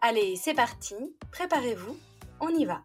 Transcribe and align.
Allez, 0.00 0.36
c'est 0.36 0.54
parti, 0.54 0.94
préparez-vous, 1.32 1.96
on 2.40 2.50
y 2.50 2.64
va. 2.64 2.84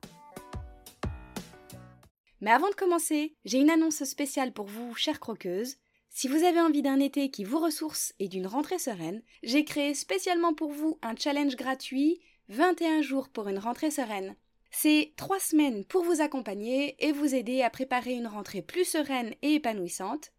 Mais 2.41 2.51
avant 2.51 2.69
de 2.69 2.75
commencer, 2.75 3.35
j'ai 3.45 3.59
une 3.59 3.69
annonce 3.69 4.03
spéciale 4.03 4.51
pour 4.51 4.65
vous, 4.65 4.95
chères 4.95 5.19
croqueuses. 5.19 5.77
Si 6.09 6.27
vous 6.27 6.43
avez 6.43 6.59
envie 6.59 6.81
d'un 6.81 6.99
été 6.99 7.29
qui 7.29 7.43
vous 7.43 7.59
ressource 7.59 8.13
et 8.19 8.27
d'une 8.27 8.47
rentrée 8.47 8.79
sereine, 8.79 9.21
j'ai 9.43 9.63
créé 9.63 9.93
spécialement 9.93 10.55
pour 10.55 10.71
vous 10.71 10.97
un 11.03 11.15
challenge 11.15 11.55
gratuit 11.55 12.19
21 12.49 13.01
jours 13.01 13.29
pour 13.29 13.47
une 13.47 13.59
rentrée 13.59 13.91
sereine. 13.91 14.35
C'est 14.71 15.13
trois 15.15 15.39
semaines 15.39 15.85
pour 15.85 16.03
vous 16.03 16.19
accompagner 16.19 16.95
et 16.99 17.11
vous 17.11 17.35
aider 17.35 17.61
à 17.61 17.69
préparer 17.69 18.13
une 18.13 18.27
rentrée 18.27 18.63
plus 18.63 18.85
sereine 18.85 19.35
et 19.43 19.53
épanouissante 19.53 20.31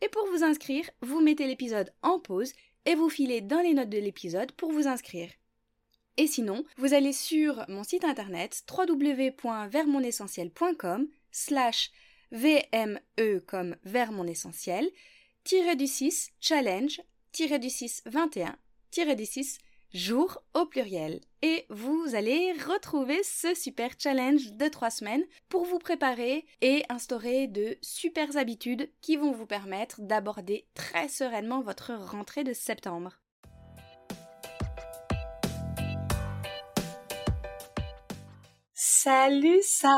et 0.00 0.08
pour 0.08 0.26
vous 0.28 0.44
inscrire, 0.44 0.88
vous 1.02 1.20
mettez 1.20 1.46
l'épisode 1.46 1.92
en 2.02 2.20
pause 2.20 2.52
et 2.86 2.94
vous 2.94 3.10
filez 3.10 3.40
dans 3.40 3.60
les 3.60 3.74
notes 3.74 3.90
de 3.90 3.98
l'épisode 3.98 4.52
pour 4.52 4.72
vous 4.72 4.86
inscrire. 4.86 5.30
Et 6.20 6.26
sinon, 6.26 6.64
vous 6.76 6.92
allez 6.92 7.14
sur 7.14 7.64
mon 7.68 7.82
site 7.82 8.04
internet 8.04 8.62
www.vermonessentiel.com 8.70 11.08
slash 11.30 11.90
VME 12.30 13.40
comme 13.46 13.74
vers 13.84 14.12
mon 14.12 14.26
essentiel, 14.26 14.86
tiré 15.44 15.76
du 15.76 15.86
6 15.86 16.32
challenge, 16.38 17.00
tiré 17.32 17.58
du 17.58 17.70
6 17.70 18.02
21, 18.04 18.54
tiré 18.90 19.16
du 19.16 19.24
6 19.24 19.60
jour 19.94 20.42
au 20.52 20.66
pluriel. 20.66 21.22
Et 21.40 21.64
vous 21.70 22.08
allez 22.12 22.52
retrouver 22.52 23.22
ce 23.22 23.54
super 23.54 23.92
challenge 23.98 24.52
de 24.52 24.68
trois 24.68 24.90
semaines 24.90 25.24
pour 25.48 25.64
vous 25.64 25.78
préparer 25.78 26.44
et 26.60 26.84
instaurer 26.90 27.46
de 27.46 27.78
super 27.80 28.36
habitudes 28.36 28.90
qui 29.00 29.16
vont 29.16 29.32
vous 29.32 29.46
permettre 29.46 30.02
d'aborder 30.02 30.66
très 30.74 31.08
sereinement 31.08 31.62
votre 31.62 31.94
rentrée 31.94 32.44
de 32.44 32.52
septembre. 32.52 33.22
Salut 39.02 39.62
Sarah 39.62 39.96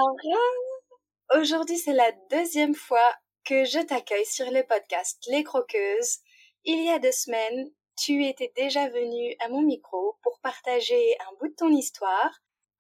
Aujourd'hui 1.35 1.77
c'est 1.77 1.93
la 1.93 2.13
deuxième 2.31 2.77
fois 2.77 3.13
que 3.45 3.65
je 3.65 3.81
t'accueille 3.81 4.25
sur 4.25 4.49
le 4.49 4.63
podcast 4.63 5.21
Les 5.29 5.43
Croqueuses. 5.43 6.19
Il 6.65 6.85
y 6.85 6.89
a 6.89 7.01
deux 7.01 7.11
semaines, 7.11 7.73
tu 7.97 8.25
étais 8.25 8.53
déjà 8.55 8.89
venu 8.89 9.35
à 9.41 9.49
mon 9.49 9.63
micro 9.63 10.19
pour 10.23 10.39
partager 10.41 11.17
un 11.19 11.35
bout 11.41 11.49
de 11.49 11.55
ton 11.55 11.71
histoire, 11.71 12.31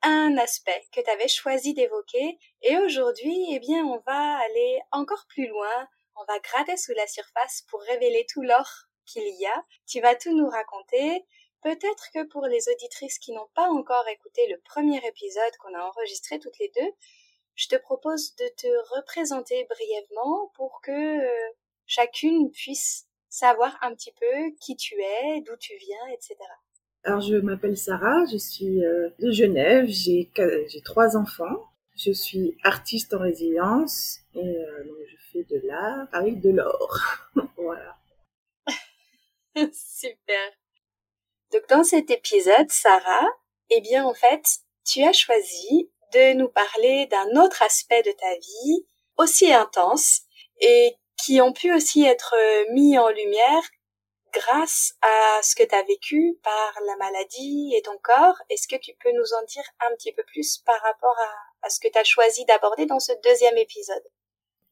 un 0.02 0.36
aspect 0.36 0.84
que 0.92 1.00
tu 1.00 1.10
avais 1.10 1.26
choisi 1.26 1.74
d'évoquer, 1.74 2.38
et 2.60 2.76
aujourd'hui, 2.76 3.48
eh 3.50 3.58
bien, 3.58 3.84
on 3.84 3.98
va 4.06 4.36
aller 4.44 4.78
encore 4.92 5.26
plus 5.28 5.48
loin, 5.48 5.88
on 6.14 6.24
va 6.32 6.38
gratter 6.38 6.76
sous 6.76 6.92
la 6.92 7.08
surface 7.08 7.64
pour 7.68 7.80
révéler 7.80 8.26
tout 8.32 8.42
l'or 8.42 8.68
qu'il 9.06 9.26
y 9.40 9.46
a. 9.46 9.64
Tu 9.88 10.00
vas 10.00 10.14
tout 10.14 10.36
nous 10.36 10.48
raconter. 10.48 11.26
Peut-être 11.62 12.10
que 12.12 12.24
pour 12.24 12.46
les 12.46 12.68
auditrices 12.68 13.18
qui 13.18 13.32
n'ont 13.32 13.48
pas 13.54 13.68
encore 13.68 14.06
écouté 14.08 14.48
le 14.48 14.58
premier 14.64 14.98
épisode 15.06 15.56
qu'on 15.60 15.74
a 15.74 15.82
enregistré 15.82 16.40
toutes 16.40 16.58
les 16.58 16.72
deux, 16.74 16.90
je 17.54 17.68
te 17.68 17.76
propose 17.76 18.34
de 18.36 18.48
te 18.56 18.96
représenter 18.96 19.66
brièvement 19.70 20.50
pour 20.54 20.80
que 20.82 20.90
euh, 20.90 21.52
chacune 21.86 22.50
puisse 22.50 23.06
savoir 23.28 23.78
un 23.82 23.94
petit 23.94 24.12
peu 24.12 24.50
qui 24.60 24.76
tu 24.76 24.94
es, 25.00 25.40
d'où 25.42 25.56
tu 25.56 25.74
viens, 25.76 26.06
etc. 26.12 26.36
Alors 27.04 27.20
je 27.20 27.36
m'appelle 27.36 27.76
Sarah, 27.76 28.24
je 28.30 28.36
suis 28.36 28.84
euh, 28.84 29.10
de 29.20 29.30
Genève, 29.30 29.86
j'ai 29.86 30.30
trois 30.84 31.16
enfants, 31.16 31.68
je 31.96 32.10
suis 32.10 32.56
artiste 32.64 33.14
en 33.14 33.18
résilience 33.18 34.18
et 34.34 34.38
euh, 34.38 34.84
donc 34.84 34.96
je 35.08 35.16
fais 35.32 35.44
de 35.44 35.60
l'art 35.66 36.08
avec 36.12 36.40
de 36.40 36.50
l'or. 36.50 36.98
voilà. 37.56 37.96
Super. 39.72 40.52
Donc 41.52 41.68
dans 41.68 41.84
cet 41.84 42.10
épisode, 42.10 42.70
Sarah, 42.70 43.28
eh 43.68 43.80
bien 43.80 44.06
en 44.06 44.14
fait, 44.14 44.42
tu 44.86 45.02
as 45.02 45.12
choisi 45.12 45.90
de 46.14 46.34
nous 46.34 46.48
parler 46.48 47.06
d'un 47.06 47.42
autre 47.42 47.62
aspect 47.62 48.02
de 48.02 48.12
ta 48.12 48.34
vie 48.36 48.86
aussi 49.18 49.52
intense 49.52 50.22
et 50.60 50.96
qui 51.22 51.40
ont 51.40 51.52
pu 51.52 51.72
aussi 51.72 52.04
être 52.04 52.34
euh, 52.36 52.72
mis 52.72 52.98
en 52.98 53.08
lumière 53.08 53.62
grâce 54.32 54.94
à 55.02 55.42
ce 55.42 55.54
que 55.54 55.62
tu 55.62 55.74
as 55.74 55.82
vécu 55.82 56.38
par 56.42 56.72
la 56.86 56.96
maladie 56.96 57.74
et 57.76 57.82
ton 57.82 57.98
corps. 58.02 58.36
Est-ce 58.48 58.66
que 58.66 58.80
tu 58.80 58.92
peux 59.02 59.12
nous 59.12 59.34
en 59.38 59.44
dire 59.44 59.64
un 59.86 59.94
petit 59.94 60.12
peu 60.12 60.22
plus 60.24 60.58
par 60.58 60.80
rapport 60.80 61.16
à, 61.62 61.68
ce 61.68 61.78
que 61.80 61.88
tu 61.88 61.98
as 61.98 62.04
choisi 62.04 62.44
d'aborder 62.46 62.86
dans 62.86 62.98
ce 62.98 63.12
deuxième 63.22 63.58
épisode? 63.58 64.02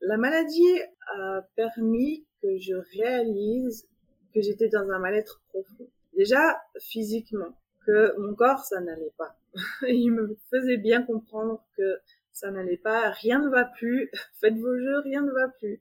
La 0.01 0.17
maladie 0.17 0.81
a 1.15 1.43
permis 1.57 2.27
que 2.41 2.59
je 2.59 2.75
réalise 2.97 3.87
que 4.35 4.41
j'étais 4.41 4.69
dans 4.69 4.89
un 4.91 4.99
mal-être 4.99 5.43
profond. 5.51 5.91
Déjà, 6.21 6.61
physiquement, 6.79 7.57
que 7.87 8.15
mon 8.19 8.35
corps, 8.35 8.63
ça 8.63 8.79
n'allait 8.83 9.15
pas. 9.17 9.39
Il 9.89 10.13
me 10.13 10.37
faisait 10.51 10.77
bien 10.77 11.03
comprendre 11.03 11.65
que 11.79 11.99
ça 12.31 12.51
n'allait 12.51 12.77
pas, 12.77 13.09
rien 13.09 13.39
ne 13.39 13.49
va 13.49 13.65
plus, 13.65 14.11
faites 14.39 14.59
vos 14.59 14.77
jeux, 14.79 14.99
rien 14.99 15.23
ne 15.23 15.33
va 15.33 15.49
plus. 15.49 15.81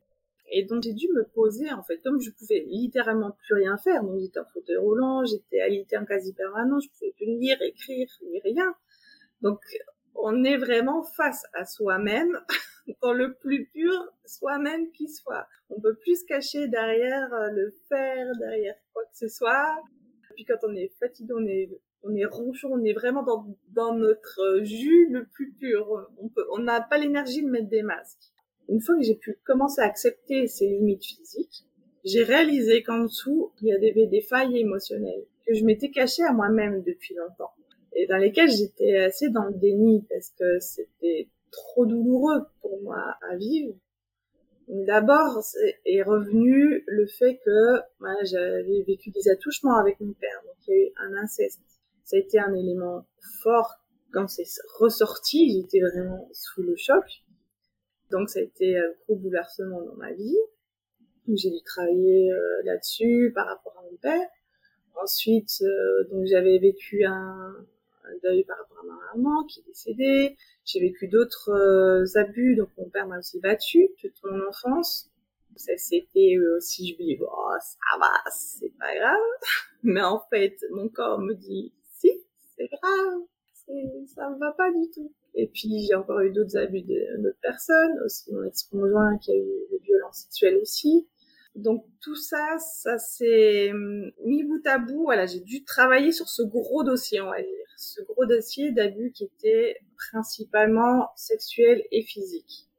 Et 0.50 0.64
donc 0.64 0.84
j'ai 0.84 0.94
dû 0.94 1.10
me 1.10 1.26
poser 1.26 1.70
en 1.74 1.84
fait, 1.84 1.98
comme 1.98 2.22
je 2.22 2.32
pouvais 2.32 2.64
littéralement 2.70 3.32
plus 3.32 3.56
rien 3.56 3.78
faire, 3.78 4.02
donc 4.02 4.22
j'étais 4.22 4.40
en 4.40 4.46
fauteuil 4.46 4.78
roulant, 4.78 5.26
j'étais 5.26 5.60
alité 5.60 5.98
en 5.98 6.06
quasi 6.06 6.32
permanent, 6.32 6.80
je 6.80 6.88
pouvais 6.88 7.12
plus 7.18 7.38
lire, 7.38 7.62
écrire, 7.62 8.08
ni 8.32 8.40
rien. 8.40 8.74
Donc 9.42 9.60
on 10.16 10.46
est 10.46 10.58
vraiment 10.58 11.04
face 11.04 11.44
à 11.52 11.66
soi-même, 11.66 12.40
dans 13.02 13.12
le 13.12 13.34
plus 13.34 13.66
pur 13.74 14.08
soi-même 14.26 14.90
qui 14.94 15.10
soit. 15.10 15.48
On 15.70 15.82
peut 15.82 15.96
plus 15.96 16.22
se 16.22 16.26
cacher 16.26 16.70
derrière 16.70 17.34
euh, 17.34 17.50
le 17.52 17.76
faire, 17.90 18.26
derrière 18.40 18.76
quoi 18.94 19.04
que 19.04 19.18
ce 19.18 19.28
soit. 19.28 19.76
Puis 20.40 20.46
quand 20.46 20.68
on 20.68 20.74
est 20.74 20.92
fatigué, 21.00 21.34
on 21.36 21.46
est 21.46 21.70
on 22.02 22.16
est 22.16 22.24
ronchon, 22.24 22.70
on 22.72 22.84
est 22.86 22.94
vraiment 22.94 23.24
dans, 23.24 23.46
dans 23.74 23.94
notre 23.94 24.62
jus 24.64 25.10
le 25.10 25.26
plus 25.26 25.52
pur. 25.52 26.08
On 26.18 26.30
peut, 26.30 26.46
on 26.54 26.60
n'a 26.60 26.80
pas 26.80 26.98
l'énergie 26.98 27.44
de 27.44 27.50
mettre 27.50 27.68
des 27.68 27.84
masques 27.84 28.32
une 28.70 28.82
fois 28.82 28.96
que 28.96 29.04
j'ai 29.04 29.16
pu 29.16 29.38
commencer 29.44 29.82
à 29.82 29.86
accepter 29.86 30.48
ces 30.48 30.68
limites 30.68 31.04
physiques, 31.04 31.66
j'ai 32.06 32.24
réalisé 32.24 32.84
qu'en 32.84 33.04
dessous, 33.04 33.52
il 33.62 33.68
y 33.68 33.74
avait 33.74 34.08
des 34.08 34.22
failles 34.22 34.58
émotionnelles 34.58 35.26
que 35.46 35.54
je 35.54 35.66
m'étais 35.66 35.90
cachée 35.90 36.24
à 36.24 36.32
moi-même 36.32 36.84
depuis 36.84 37.16
longtemps 37.16 37.52
et 37.94 38.06
dans 38.06 38.18
lesquelles 38.18 38.52
j'étais 38.52 38.98
assez 38.98 39.30
dans 39.30 39.46
le 39.46 39.56
déni 39.56 40.06
parce 40.10 40.30
que 40.30 40.60
c'était 40.60 41.28
trop 41.52 41.86
douloureux 41.86 42.44
pour 42.62 42.80
moi 42.84 43.18
à 43.30 43.36
vivre. 43.36 43.74
D'abord 44.70 45.44
est 45.86 46.04
revenu 46.04 46.84
le 46.88 47.08
fait 47.08 47.40
que 47.44 47.82
j'avais 48.24 48.84
vécu 48.88 49.10
des 49.10 49.30
attouchements 49.30 49.78
avec 49.78 50.00
mon 50.00 50.14
père, 50.14 50.42
donc 50.46 50.56
il 50.68 50.72
y 50.72 50.78
a 50.78 50.88
eu 50.88 50.92
un 50.98 51.24
inceste. 51.24 51.60
Ça 52.04 52.18
a 52.18 52.20
été 52.20 52.40
un 52.40 52.54
élément 52.54 53.06
fort 53.42 53.80
quand 54.12 54.28
c'est 54.28 54.46
ressorti, 54.80 55.52
j'étais 55.52 55.82
vraiment 55.82 56.30
sous 56.34 56.64
le 56.64 56.76
choc. 56.76 57.04
Donc 58.12 58.30
ça 58.30 58.40
a 58.40 58.44
été 58.44 58.78
un 58.78 58.92
gros 59.04 59.16
bouleversement 59.16 59.82
dans 59.82 59.96
ma 59.96 60.12
vie. 60.14 60.38
J'ai 61.28 61.52
dû 61.52 61.62
travailler 61.64 62.32
euh, 62.32 62.62
là-dessus 62.64 63.32
par 63.36 63.46
rapport 63.48 63.78
à 63.78 63.84
mon 63.84 63.98
père. 63.98 64.28
Ensuite, 65.02 65.62
euh, 65.62 66.10
donc 66.12 66.26
j'avais 66.26 66.58
vécu 66.58 67.06
un, 67.06 67.56
deuil 68.24 68.44
par 68.44 68.58
rapport 68.58 68.80
à 68.80 68.84
ma 68.84 69.16
maman 69.16 69.44
qui 69.46 69.62
est 69.62 69.68
décédée. 69.68 70.38
J'ai 70.66 70.80
vécu 70.80 71.08
d'autres 71.08 71.52
euh, 71.52 72.20
abus, 72.20 72.56
donc 72.56 72.70
mon 72.78 72.90
père 72.90 73.08
m'a 73.08 73.20
aussi 73.20 73.40
battu 73.40 73.90
toute 74.02 74.24
mon 74.24 74.48
enfance. 74.48 75.10
Ça 75.56 75.74
c'était 75.78 76.38
aussi, 76.56 76.88
je 76.88 76.94
me 77.04 77.08
dis, 77.08 77.18
oh, 77.22 77.52
ça 77.60 78.00
va, 78.00 78.32
c'est 78.32 78.74
pas 78.80 78.96
grave. 78.96 79.20
Mais 79.84 80.02
en 80.02 80.22
fait, 80.30 80.58
mon 80.72 80.88
corps 80.90 81.20
me 81.20 81.34
dit, 81.34 81.74
si, 81.98 82.12
c'est 82.56 82.68
grave, 82.68 83.22
ça 84.08 84.30
ne 84.30 84.40
va 84.40 84.52
pas 84.54 84.72
du 84.72 84.90
tout. 84.90 85.12
Et 85.36 85.48
puis 85.48 85.86
j'ai 85.88 85.96
encore 85.96 86.22
eu 86.22 86.32
d'autres 86.32 86.58
abus 86.58 86.82
d'autres 86.82 87.40
personnes, 87.42 88.00
aussi 88.06 88.32
mon 88.34 88.44
ex-conjoint 88.44 89.18
qui 89.20 89.32
a 89.32 89.36
eu 89.36 89.68
des 89.72 89.80
violences 89.80 90.24
sexuelles 90.24 90.58
aussi. 90.62 91.08
Donc 91.56 91.86
tout 92.02 92.16
ça, 92.16 92.58
ça 92.60 92.98
s'est 92.98 93.72
hum, 93.72 94.12
mis 94.26 94.44
bout 94.44 94.66
à 94.66 94.78
bout. 94.78 95.04
Voilà, 95.04 95.26
j'ai 95.26 95.40
dû 95.40 95.64
travailler 95.64 96.12
sur 96.12 96.30
ce 96.30 96.44
gros 96.44 96.84
dossier, 96.84 97.22
on 97.22 97.30
va 97.30 97.42
dire, 97.42 97.66
ce 97.78 98.02
gros 98.04 98.26
dossier 98.26 98.72
d'abus 98.72 99.12
qui 99.12 99.26
était 99.26 99.78
principalement 99.98 101.10
sexuel 101.16 101.84
et 101.92 102.04
physique. 102.04 102.70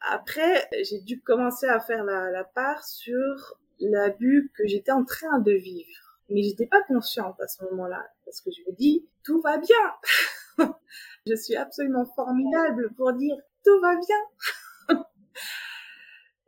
Après, 0.00 0.68
j'ai 0.82 1.00
dû 1.00 1.20
commencer 1.20 1.66
à 1.66 1.80
faire 1.80 2.04
la, 2.04 2.44
part 2.44 2.84
sur 2.84 3.58
l'abus 3.80 4.52
que 4.56 4.66
j'étais 4.66 4.92
en 4.92 5.04
train 5.04 5.38
de 5.38 5.52
vivre. 5.52 6.20
Mais 6.28 6.42
j'étais 6.42 6.66
pas 6.66 6.82
consciente 6.82 7.40
à 7.40 7.48
ce 7.48 7.64
moment-là, 7.64 8.06
parce 8.24 8.40
que 8.40 8.50
je 8.50 8.60
me 8.70 8.76
dis, 8.76 9.06
tout 9.24 9.40
va 9.40 9.58
bien. 9.58 10.66
je 11.26 11.34
suis 11.34 11.56
absolument 11.56 12.04
formidable 12.04 12.92
pour 12.96 13.12
dire, 13.14 13.36
tout 13.64 13.80
va 13.80 13.94
bien. 13.96 14.18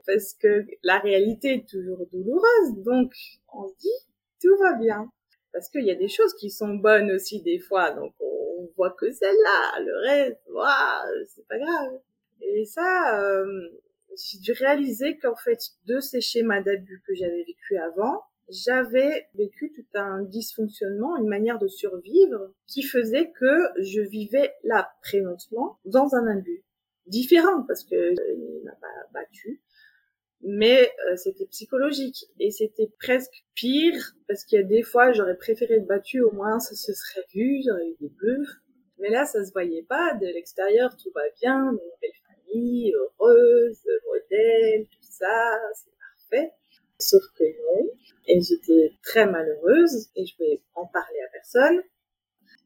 Parce 0.06 0.34
que 0.34 0.66
la 0.82 0.98
réalité 0.98 1.54
est 1.54 1.68
toujours 1.68 2.06
douloureuse, 2.12 2.82
donc 2.84 3.12
on 3.52 3.68
se 3.68 3.74
dit, 3.78 4.06
tout 4.40 4.56
va 4.58 4.74
bien. 4.74 5.10
Parce 5.52 5.68
qu'il 5.68 5.84
y 5.84 5.90
a 5.90 5.96
des 5.96 6.08
choses 6.08 6.34
qui 6.34 6.50
sont 6.50 6.74
bonnes 6.74 7.10
aussi 7.10 7.42
des 7.42 7.58
fois, 7.58 7.90
donc 7.90 8.14
on 8.20 8.70
voit 8.76 8.92
que 8.92 9.10
celle-là, 9.10 9.80
le 9.80 9.96
reste, 10.06 10.40
c'est 11.34 11.46
pas 11.48 11.58
grave. 11.58 12.00
Et 12.42 12.64
ça, 12.66 13.20
euh, 13.20 13.68
j'ai 14.16 14.38
dû 14.38 14.52
réaliser 14.52 15.18
qu'en 15.18 15.36
fait, 15.36 15.58
de 15.86 16.00
ces 16.00 16.20
schémas 16.20 16.60
d'abus 16.60 17.02
que 17.06 17.14
j'avais 17.14 17.44
vécu 17.44 17.78
avant, 17.78 18.22
j'avais 18.48 19.28
vécu 19.34 19.72
tout 19.72 19.86
un 19.94 20.22
dysfonctionnement, 20.22 21.16
une 21.16 21.28
manière 21.28 21.58
de 21.58 21.66
survivre 21.66 22.52
qui 22.66 22.82
faisait 22.82 23.32
que 23.32 23.68
je 23.78 24.00
vivais 24.00 24.54
là 24.62 24.90
présentement 25.02 25.78
dans 25.84 26.14
un 26.14 26.26
abus 26.28 26.64
différent 27.06 27.62
parce 27.66 27.84
que 27.84 27.94
euh, 27.94 28.14
il 28.18 28.62
m'a 28.64 28.72
pas 28.72 28.86
battu 29.12 29.60
mais 30.42 30.90
euh, 31.08 31.16
c'était 31.16 31.46
psychologique 31.46 32.26
et 32.38 32.50
c'était 32.50 32.90
presque 33.00 33.44
pire 33.54 34.14
parce 34.28 34.44
qu'il 34.44 34.60
y 34.60 34.62
a 34.62 34.66
des 34.66 34.82
fois 34.82 35.12
j'aurais 35.12 35.36
préféré 35.36 35.74
être 35.74 35.86
battue 35.86 36.20
au 36.20 36.30
moins 36.32 36.58
ça 36.60 36.74
se 36.74 36.92
serait 36.92 37.24
vu 37.34 37.62
j'aurais 37.66 37.88
eu 37.88 37.96
des 38.00 38.10
bleus 38.10 38.46
mais 38.98 39.08
là 39.08 39.24
ça 39.24 39.44
se 39.44 39.52
voyait 39.52 39.84
pas 39.88 40.14
de 40.14 40.26
l'extérieur 40.26 40.96
tout 40.96 41.10
va 41.14 41.22
bien 41.40 41.70
une 41.70 41.78
belle 42.00 42.10
famille 42.28 42.92
heureuse 42.94 43.82
modèle 44.06 44.86
tout 44.86 45.08
ça 45.10 45.58
c'est 45.74 45.90
parfait. 46.30 46.52
Sauf 46.98 47.22
que 47.38 47.44
non 47.44 47.90
et 48.28 48.40
j'étais 48.40 48.92
très 49.02 49.26
malheureuse 49.26 50.08
et 50.16 50.26
je 50.26 50.36
pouvais 50.36 50.62
en 50.74 50.86
parler 50.86 51.18
à 51.26 51.30
personne. 51.32 51.80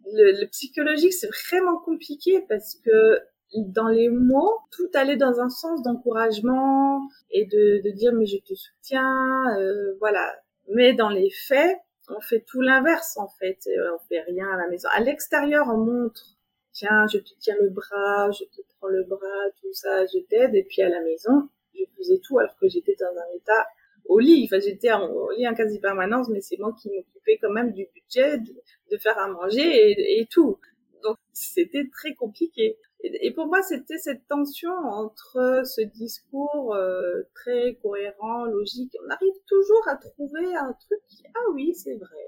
Le, 0.06 0.40
le 0.40 0.46
psychologique 0.49 1.12
c'est 1.12 1.31
vraiment 1.46 1.78
compliqué 1.81 2.40
parce 2.49 2.76
que 2.84 3.20
dans 3.56 3.88
les 3.88 4.08
mots, 4.08 4.58
tout 4.70 4.88
allait 4.94 5.17
dans 5.17 5.41
un 5.41 5.49
sens 5.49 5.82
d'encouragement 5.82 7.00
et 7.31 7.47
de, 7.47 7.82
de, 7.82 7.91
dire 7.91 8.12
mais 8.12 8.26
je 8.26 8.38
te 8.38 8.55
soutiens, 8.55 9.58
euh, 9.58 9.97
voilà. 9.99 10.32
Mais 10.69 10.94
dans 10.94 11.08
les 11.08 11.31
faits, 11.31 11.76
on 12.08 12.20
fait 12.20 12.44
tout 12.47 12.61
l'inverse 12.61 13.17
en 13.17 13.29
fait. 13.29 13.58
Euh, 13.67 13.94
on 13.94 14.08
fait 14.08 14.20
rien 14.20 14.49
à 14.49 14.56
la 14.56 14.69
maison. 14.69 14.88
À 14.93 15.00
l'extérieur, 15.00 15.67
on 15.69 15.79
montre 15.79 16.38
tiens, 16.73 17.06
je 17.12 17.19
te 17.19 17.31
tiens 17.41 17.56
le 17.61 17.70
bras, 17.70 18.31
je 18.31 18.44
te 18.44 18.62
prends 18.79 18.88
le 18.88 19.05
bras, 19.05 19.50
tout 19.61 19.73
ça, 19.73 20.06
je 20.06 20.19
t'aide. 20.29 20.55
Et 20.55 20.64
puis 20.64 20.82
à 20.82 20.88
la 20.88 21.00
maison, 21.03 21.49
je 21.75 21.85
faisais 21.96 22.20
tout 22.23 22.38
alors 22.38 22.56
que 22.58 22.69
j'étais 22.69 22.96
dans 22.99 23.06
un 23.06 23.37
état 23.37 23.67
au 24.05 24.20
lit. 24.20 24.44
Enfin, 24.44 24.61
j'étais 24.61 24.93
au 24.93 25.31
lit 25.32 25.49
en 25.49 25.55
quasi 25.55 25.81
permanence, 25.81 26.29
mais 26.29 26.41
c'est 26.41 26.58
moi 26.58 26.75
qui 26.81 26.88
m'occupais 26.91 27.38
quand 27.41 27.50
même 27.50 27.73
du 27.73 27.87
budget, 27.94 28.38
de, 28.38 28.99
faire 28.99 29.19
à 29.19 29.29
manger 29.29 29.61
et, 29.62 30.20
et 30.20 30.26
tout. 30.26 30.58
Donc 31.03 31.17
c'était 31.32 31.88
très 31.93 32.14
compliqué. 32.14 32.79
Et, 33.02 33.32
pour 33.32 33.47
moi, 33.47 33.62
c'était 33.62 33.99
cette 33.99 34.26
tension 34.26 34.73
entre 34.73 35.62
ce 35.64 35.81
discours 35.81 36.75
euh, 36.75 37.23
très 37.35 37.76
cohérent, 37.82 38.44
logique. 38.44 38.94
On 39.06 39.11
arrive 39.11 39.35
toujours 39.47 39.88
à 39.88 39.97
trouver 39.97 40.55
un 40.55 40.73
truc 40.75 41.00
qui, 41.08 41.23
ah 41.35 41.50
oui, 41.55 41.75
c'est 41.75 41.94
vrai. 41.94 42.26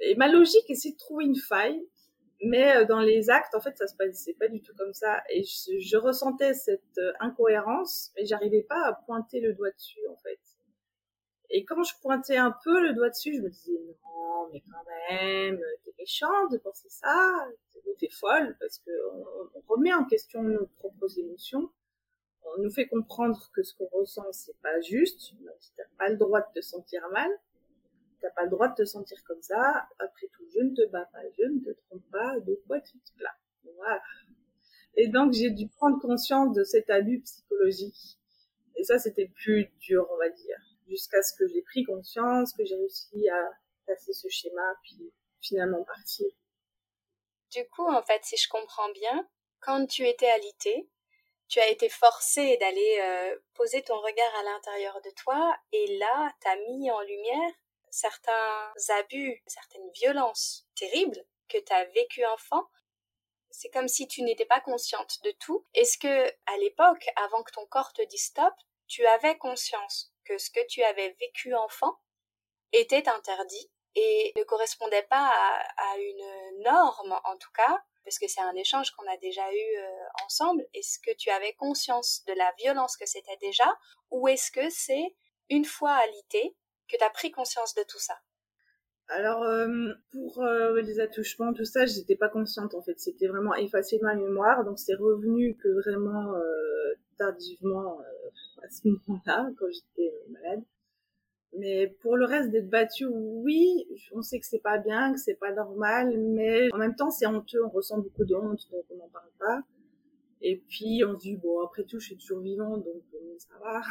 Et 0.00 0.16
ma 0.16 0.28
logique, 0.28 0.74
c'est 0.74 0.92
de 0.92 0.96
trouver 0.96 1.26
une 1.26 1.36
faille. 1.36 1.86
Mais 2.42 2.76
euh, 2.76 2.84
dans 2.84 3.00
les 3.00 3.30
actes, 3.30 3.54
en 3.54 3.60
fait, 3.60 3.76
ça 3.78 3.86
se 3.86 3.96
passait 3.96 4.34
pas 4.34 4.48
du 4.48 4.60
tout 4.60 4.74
comme 4.76 4.92
ça. 4.92 5.22
Et 5.30 5.44
je, 5.44 5.96
ressentais 5.96 6.54
cette 6.54 6.98
euh, 6.98 7.12
incohérence, 7.20 8.10
mais 8.16 8.26
j'arrivais 8.26 8.62
pas 8.62 8.84
à 8.86 8.92
pointer 9.06 9.40
le 9.40 9.54
doigt 9.54 9.70
dessus, 9.70 10.06
en 10.10 10.16
fait. 10.16 10.40
Et 11.50 11.64
quand 11.64 11.82
je 11.84 11.94
pointais 12.02 12.36
un 12.36 12.54
peu 12.64 12.80
le 12.80 12.94
doigt 12.94 13.10
dessus, 13.10 13.36
je 13.36 13.42
me 13.42 13.48
disais, 13.48 13.78
non, 14.02 14.48
mais 14.52 14.60
quand 14.60 15.14
même, 15.14 15.60
t'es 15.84 15.92
méchante 15.98 16.50
de 16.50 16.58
penser 16.58 16.88
ça, 16.88 17.46
t'es 17.98 18.08
folle, 18.10 18.56
parce 18.60 18.78
que 18.78 18.90
on, 19.12 19.60
remet 19.68 19.92
en 19.92 20.04
question 20.04 20.42
nos 20.42 20.66
propres 20.78 21.18
émotions. 21.18 21.70
On 22.44 22.62
nous 22.62 22.70
fait 22.70 22.86
comprendre 22.86 23.50
que 23.54 23.62
ce 23.62 23.74
qu'on 23.74 23.86
ressent, 23.86 24.30
c'est 24.32 24.56
pas 24.62 24.80
juste. 24.80 25.32
T'as 25.76 25.84
pas 25.98 26.08
le 26.10 26.16
droit 26.16 26.40
de 26.40 26.46
te 26.54 26.60
sentir 26.60 27.02
mal. 27.12 27.30
T'as 28.20 28.30
pas 28.30 28.44
le 28.44 28.50
droit 28.50 28.68
de 28.68 28.74
te 28.74 28.84
sentir 28.84 29.22
comme 29.24 29.42
ça. 29.42 29.88
Après 29.98 30.28
tout, 30.28 30.44
je 30.54 30.60
ne 30.60 30.74
te 30.74 30.86
bats 30.90 31.08
pas, 31.12 31.22
je 31.38 31.44
ne 31.44 31.60
te 31.60 31.70
trompe 31.70 32.04
pas, 32.10 32.38
de 32.40 32.60
quoi 32.66 32.80
tu 32.80 32.98
te 32.98 33.12
plains? 33.16 33.30
Voilà. 33.76 34.02
Et 34.96 35.08
donc, 35.08 35.32
j'ai 35.32 35.50
dû 35.50 35.68
prendre 35.68 36.00
conscience 36.00 36.54
de 36.54 36.62
cet 36.62 36.90
abus 36.90 37.20
psychologique. 37.20 38.18
Et 38.76 38.84
ça, 38.84 38.98
c'était 38.98 39.28
plus 39.28 39.70
dur, 39.80 40.06
on 40.12 40.18
va 40.18 40.28
dire 40.28 40.58
jusqu'à 40.88 41.22
ce 41.22 41.32
que 41.34 41.46
j'ai 41.48 41.62
pris 41.62 41.84
conscience, 41.84 42.52
que 42.52 42.64
j'ai 42.64 42.76
réussi 42.76 43.28
à 43.28 43.50
passer 43.86 44.12
ce 44.12 44.28
schéma, 44.28 44.74
puis 44.82 45.12
finalement 45.40 45.82
partir. 45.84 46.26
Du 47.54 47.68
coup, 47.68 47.86
en 47.88 48.02
fait, 48.02 48.24
si 48.24 48.36
je 48.36 48.48
comprends 48.48 48.88
bien, 48.90 49.28
quand 49.60 49.86
tu 49.86 50.08
étais 50.08 50.28
alité, 50.28 50.88
tu 51.46 51.60
as 51.60 51.68
été 51.68 51.88
forcé 51.88 52.56
d'aller 52.56 52.98
euh, 53.00 53.38
poser 53.54 53.82
ton 53.82 53.96
regard 54.00 54.34
à 54.40 54.42
l'intérieur 54.42 55.00
de 55.02 55.10
toi, 55.10 55.56
et 55.70 55.98
là, 55.98 56.34
tu 56.40 56.48
as 56.48 56.56
mis 56.56 56.90
en 56.90 57.00
lumière 57.02 57.52
certains 57.90 58.72
abus, 58.98 59.40
certaines 59.46 59.88
violences 59.92 60.66
terribles 60.74 61.24
que 61.48 61.58
tu 61.58 61.72
as 61.72 61.84
vécues 61.84 62.26
enfant. 62.26 62.64
C'est 63.50 63.70
comme 63.70 63.86
si 63.86 64.08
tu 64.08 64.22
n'étais 64.22 64.46
pas 64.46 64.60
consciente 64.60 65.22
de 65.22 65.30
tout. 65.30 65.64
Est-ce 65.74 65.96
que, 65.96 66.26
à 66.46 66.56
l'époque, 66.58 67.08
avant 67.14 67.44
que 67.44 67.52
ton 67.52 67.66
corps 67.66 67.92
te 67.92 68.02
dise 68.02 68.24
stop, 68.24 68.54
tu 68.88 69.06
avais 69.06 69.38
conscience 69.38 70.12
que 70.24 70.38
ce 70.38 70.50
que 70.50 70.66
tu 70.66 70.82
avais 70.82 71.10
vécu 71.20 71.54
enfant 71.54 72.00
était 72.72 73.08
interdit? 73.08 73.70
Et 73.96 74.32
ne 74.36 74.42
correspondait 74.44 75.06
pas 75.08 75.30
à, 75.76 75.98
une 75.98 76.62
norme 76.62 77.12
en 77.24 77.36
tout 77.36 77.50
cas, 77.56 77.82
parce 78.04 78.18
que 78.18 78.28
c'est 78.28 78.40
un 78.40 78.54
échange 78.54 78.90
qu'on 78.92 79.06
a 79.06 79.16
déjà 79.16 79.50
eu 79.52 79.78
euh, 79.78 80.24
ensemble. 80.24 80.66
Est-ce 80.74 80.98
que 80.98 81.14
tu 81.16 81.30
avais 81.30 81.54
conscience 81.54 82.22
de 82.26 82.34
la 82.34 82.52
violence 82.58 82.96
que 82.96 83.06
c'était 83.06 83.36
déjà, 83.40 83.76
ou 84.10 84.28
est-ce 84.28 84.50
que 84.50 84.68
c'est 84.70 85.14
une 85.50 85.64
fois 85.64 85.92
alité 85.92 86.56
que 86.88 86.96
tu 86.96 87.04
as 87.04 87.10
pris 87.10 87.30
conscience 87.30 87.74
de 87.74 87.82
tout 87.82 87.98
ça? 87.98 88.18
Alors 89.08 89.42
euh, 89.42 89.92
pour 90.12 90.42
euh, 90.42 90.80
les 90.80 90.98
attouchements, 90.98 91.52
tout 91.52 91.66
ça, 91.66 91.84
j'étais 91.86 92.16
pas 92.16 92.28
consciente 92.28 92.74
en 92.74 92.82
fait. 92.82 92.98
C'était 92.98 93.26
vraiment 93.26 93.54
effacé 93.54 93.98
de 93.98 94.02
ma 94.02 94.14
mémoire, 94.14 94.64
donc 94.64 94.78
c'est 94.78 94.94
revenu 94.94 95.56
que 95.56 95.68
vraiment 95.82 96.32
tardivement 97.18 97.98
à 98.62 98.70
ce 98.70 98.88
moment-là, 98.88 99.50
quand 99.58 99.66
j'étais 99.70 100.12
malade. 100.30 100.62
Mais 101.58 101.94
pour 102.00 102.16
le 102.16 102.24
reste 102.24 102.50
d'être 102.50 102.68
battu, 102.68 103.06
oui, 103.06 103.86
on 104.12 104.22
sait 104.22 104.40
que 104.40 104.46
c'est 104.46 104.62
pas 104.62 104.78
bien, 104.78 105.12
que 105.12 105.20
c'est 105.20 105.38
pas 105.38 105.52
normal, 105.52 106.18
mais 106.18 106.72
en 106.72 106.78
même 106.78 106.96
temps 106.96 107.10
c'est 107.10 107.26
honteux, 107.26 107.64
on 107.64 107.68
ressent 107.68 107.98
beaucoup 107.98 108.24
de 108.24 108.34
honte, 108.34 108.68
donc 108.72 108.84
on 108.90 108.96
n'en 108.96 109.08
parle 109.08 109.30
pas. 109.38 109.62
Et 110.42 110.62
puis 110.68 111.04
on 111.06 111.14
se 111.14 111.20
dit 111.20 111.36
bon 111.36 111.64
après 111.64 111.84
tout 111.84 112.00
je 112.00 112.06
suis 112.06 112.16
toujours 112.16 112.40
vivant 112.40 112.76
donc 112.76 113.02
euh, 113.14 113.36
ça 113.38 113.54
va. 113.62 113.82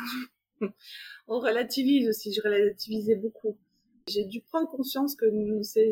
on 1.27 1.39
relativise 1.39 2.09
aussi, 2.09 2.33
je 2.33 2.41
relativisais 2.41 3.15
beaucoup. 3.15 3.57
J'ai 4.07 4.25
dû 4.25 4.41
prendre 4.41 4.69
conscience 4.69 5.15
que 5.15 5.25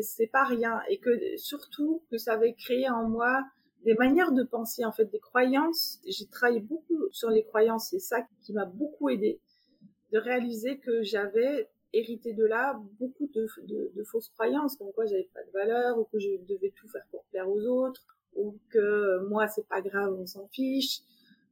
c'est 0.02 0.26
pas 0.26 0.44
rien 0.44 0.82
et 0.88 0.98
que 0.98 1.36
surtout 1.38 2.02
que 2.10 2.18
ça 2.18 2.34
avait 2.34 2.52
créé 2.52 2.90
en 2.90 3.08
moi 3.08 3.42
des 3.84 3.94
manières 3.94 4.32
de 4.32 4.42
penser, 4.42 4.84
en 4.84 4.92
fait, 4.92 5.06
des 5.06 5.18
croyances. 5.18 6.00
J'ai 6.06 6.26
travaillé 6.26 6.60
beaucoup 6.60 7.08
sur 7.10 7.30
les 7.30 7.42
croyances, 7.44 7.88
c'est 7.90 7.98
ça 7.98 8.18
qui 8.42 8.52
m'a 8.52 8.66
beaucoup 8.66 9.08
aidé 9.08 9.40
de 10.12 10.18
réaliser 10.18 10.78
que 10.78 11.02
j'avais 11.02 11.68
hérité 11.92 12.32
de 12.32 12.44
là 12.44 12.80
beaucoup 12.98 13.26
de, 13.28 13.46
de, 13.66 14.04
fausses 14.04 14.28
croyances, 14.30 14.76
comme 14.76 14.92
quoi 14.92 15.06
j'avais 15.06 15.28
pas 15.34 15.42
de 15.42 15.50
valeur, 15.50 15.98
ou 15.98 16.04
que 16.04 16.18
je 16.18 16.28
devais 16.48 16.70
tout 16.70 16.88
faire 16.88 17.04
pour 17.10 17.24
plaire 17.24 17.48
aux 17.48 17.64
autres, 17.66 18.06
ou 18.34 18.58
que 18.70 19.26
moi 19.28 19.48
c'est 19.48 19.66
pas 19.66 19.80
grave, 19.80 20.14
on 20.18 20.26
s'en 20.26 20.48
fiche, 20.48 21.00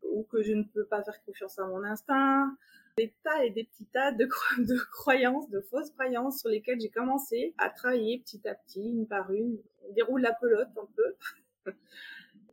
ou 0.02 0.23
que 0.25 0.43
je 0.43 0.52
ne 0.52 0.62
peux 0.62 0.85
pas 0.85 1.02
faire 1.02 1.23
confiance 1.25 1.59
à 1.59 1.67
mon 1.67 1.83
instinct. 1.85 2.57
Des 2.97 3.12
tas 3.23 3.45
et 3.45 3.50
des 3.50 3.64
petits 3.64 3.87
tas 3.87 4.12
de, 4.12 4.25
de 4.59 4.79
croyances, 4.93 5.49
de 5.50 5.61
fausses 5.61 5.90
croyances 5.90 6.40
sur 6.40 6.49
lesquelles 6.49 6.81
j'ai 6.81 6.90
commencé 6.90 7.55
à 7.59 7.71
travailler 7.71 8.21
petit 8.21 8.47
à 8.49 8.55
petit, 8.55 8.83
une 8.83 9.07
par 9.07 9.33
une. 9.33 9.59
On 9.88 9.93
déroule 9.93 10.23
la 10.23 10.33
pelote 10.33 10.69
un 10.76 10.88
peu. 10.97 11.73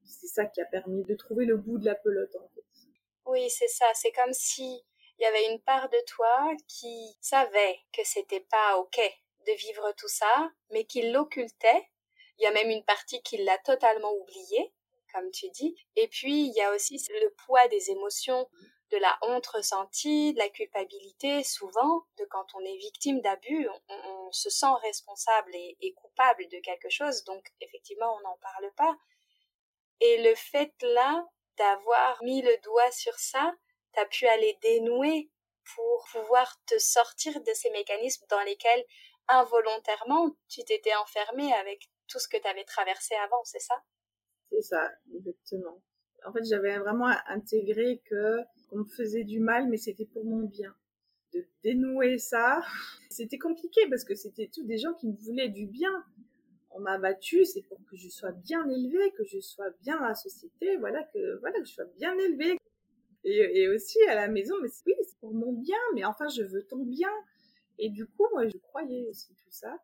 c'est 0.04 0.28
ça 0.28 0.46
qui 0.46 0.62
a 0.62 0.66
permis 0.66 1.04
de 1.04 1.16
trouver 1.16 1.46
le 1.46 1.58
bout 1.58 1.78
de 1.78 1.86
la 1.86 1.96
pelote 1.96 2.36
en 2.36 2.48
fait. 2.50 2.64
Oui, 3.26 3.50
c'est 3.50 3.68
ça. 3.68 3.86
C'est 3.94 4.12
comme 4.12 4.32
si 4.32 4.84
il 5.18 5.24
y 5.24 5.26
avait 5.26 5.48
une 5.48 5.62
part 5.62 5.90
de 5.90 6.00
toi 6.08 6.52
qui 6.68 7.18
savait 7.22 7.80
que 7.92 8.04
c'était 8.04 8.46
pas 8.52 8.78
ok 8.78 9.00
de 9.48 9.54
vivre 9.54 9.92
tout 9.94 10.08
ça, 10.08 10.52
mais 10.72 10.86
qui 10.86 11.10
l'occultait. 11.10 11.90
Il 12.38 12.44
y 12.44 12.48
a 12.48 12.52
même 12.52 12.70
une 12.70 12.84
partie 12.84 13.22
qui 13.24 13.38
l'a 13.38 13.58
totalement 13.60 14.14
oublié, 14.14 14.74
comme 15.14 15.32
tu 15.32 15.50
dis. 15.50 15.76
Et 15.96 16.08
puis 16.08 16.48
il 16.48 16.54
y 16.54 16.62
a 16.62 16.74
aussi 16.74 17.02
le 17.10 17.34
poids 17.46 17.68
des 17.70 17.90
émotions, 17.90 18.48
de 18.92 18.98
la 18.98 19.18
honte 19.22 19.48
ressentie, 19.48 20.34
de 20.34 20.40
la 20.40 20.50
culpabilité, 20.50 21.44
souvent, 21.44 22.04
de 22.18 22.26
quand 22.26 22.46
on 22.54 22.64
est 22.64 22.78
victime 22.78 23.20
d'abus, 23.22 23.68
on, 23.90 24.32
se 24.32 24.50
sent 24.50 24.66
responsable 24.82 25.56
et 25.56 25.94
coupable 25.94 26.48
de 26.50 26.60
quelque 26.60 26.90
chose, 26.90 27.24
donc 27.24 27.48
effectivement 27.62 28.14
on 28.18 28.22
n'en 28.22 28.38
parle 28.42 28.72
pas. 28.76 28.98
Et 30.02 30.22
le 30.22 30.36
fait 30.36 30.74
là 30.82 31.26
d'avoir 31.58 32.22
mis 32.24 32.42
le 32.42 32.58
doigt 32.62 32.92
sur 32.92 33.18
ça, 33.18 33.54
t'as 33.98 34.06
pu 34.06 34.28
aller 34.28 34.56
dénouer 34.62 35.32
pour 35.76 36.08
pouvoir 36.12 36.56
te 36.68 36.78
sortir 36.78 37.42
de 37.42 37.52
ces 37.56 37.72
mécanismes 37.72 38.28
dans 38.30 38.42
lesquels 38.44 38.84
involontairement 39.28 40.36
tu 40.48 40.64
t'étais 40.64 40.94
enfermé 40.96 41.52
avec 41.54 41.90
tout 42.08 42.20
ce 42.20 42.28
que 42.28 42.38
tu 42.38 42.48
avais 42.48 42.64
traversé 42.64 43.16
avant, 43.16 43.44
c'est 43.44 43.60
ça? 43.60 43.74
C'est 44.52 44.62
ça, 44.62 44.92
exactement. 45.14 45.82
En 46.26 46.32
fait, 46.32 46.44
j'avais 46.46 46.78
vraiment 46.78 47.12
intégré 47.28 48.02
que 48.06 48.38
on 48.72 48.78
me 48.78 48.86
faisait 48.86 49.24
du 49.24 49.40
mal, 49.40 49.68
mais 49.68 49.78
c'était 49.78 50.06
pour 50.06 50.24
mon 50.26 50.46
bien. 50.46 50.76
De 51.34 51.44
dénouer 51.64 52.20
ça, 52.20 52.62
c'était 53.10 53.40
compliqué 53.40 53.82
parce 53.90 54.04
que 54.04 54.14
c'était 54.14 54.50
tous 54.54 54.64
des 54.64 54.78
gens 54.78 54.94
qui 54.94 55.08
me 55.08 55.18
voulaient 55.18 55.50
du 55.50 55.66
bien. 55.66 56.06
On 56.70 56.80
m'a 56.80 57.00
battu, 57.00 57.46
c'est 57.46 57.64
pour 57.64 57.80
que 57.90 57.98
je 57.98 58.10
sois 58.10 58.32
bien 58.32 58.70
élevée, 58.70 59.12
que 59.18 59.24
je 59.26 59.40
sois 59.40 59.72
bien 59.82 60.00
dans 60.00 60.08
la 60.08 60.16
société, 60.16 60.78
voilà 60.78 61.04
que 61.06 61.40
voilà 61.40 61.60
que 61.60 61.66
je 61.66 61.74
sois 61.74 61.90
bien 61.98 62.16
élevée. 62.20 62.58
Et, 63.30 63.68
aussi 63.68 64.02
à 64.04 64.16
la 64.16 64.30
maison, 64.30 64.56
mais 64.62 64.70
oui, 64.86 64.94
c'est 65.04 65.20
pour 65.20 65.34
mon 65.34 65.52
bien, 65.52 65.78
mais 65.94 66.06
enfin 66.06 66.28
je 66.30 66.44
veux 66.44 66.66
ton 66.66 66.84
bien. 66.84 67.12
Et 67.78 67.90
du 67.90 68.06
coup, 68.06 68.26
moi, 68.32 68.48
je 68.48 68.58
croyais 68.58 69.06
aussi 69.10 69.36
tout 69.36 69.52
ça, 69.52 69.78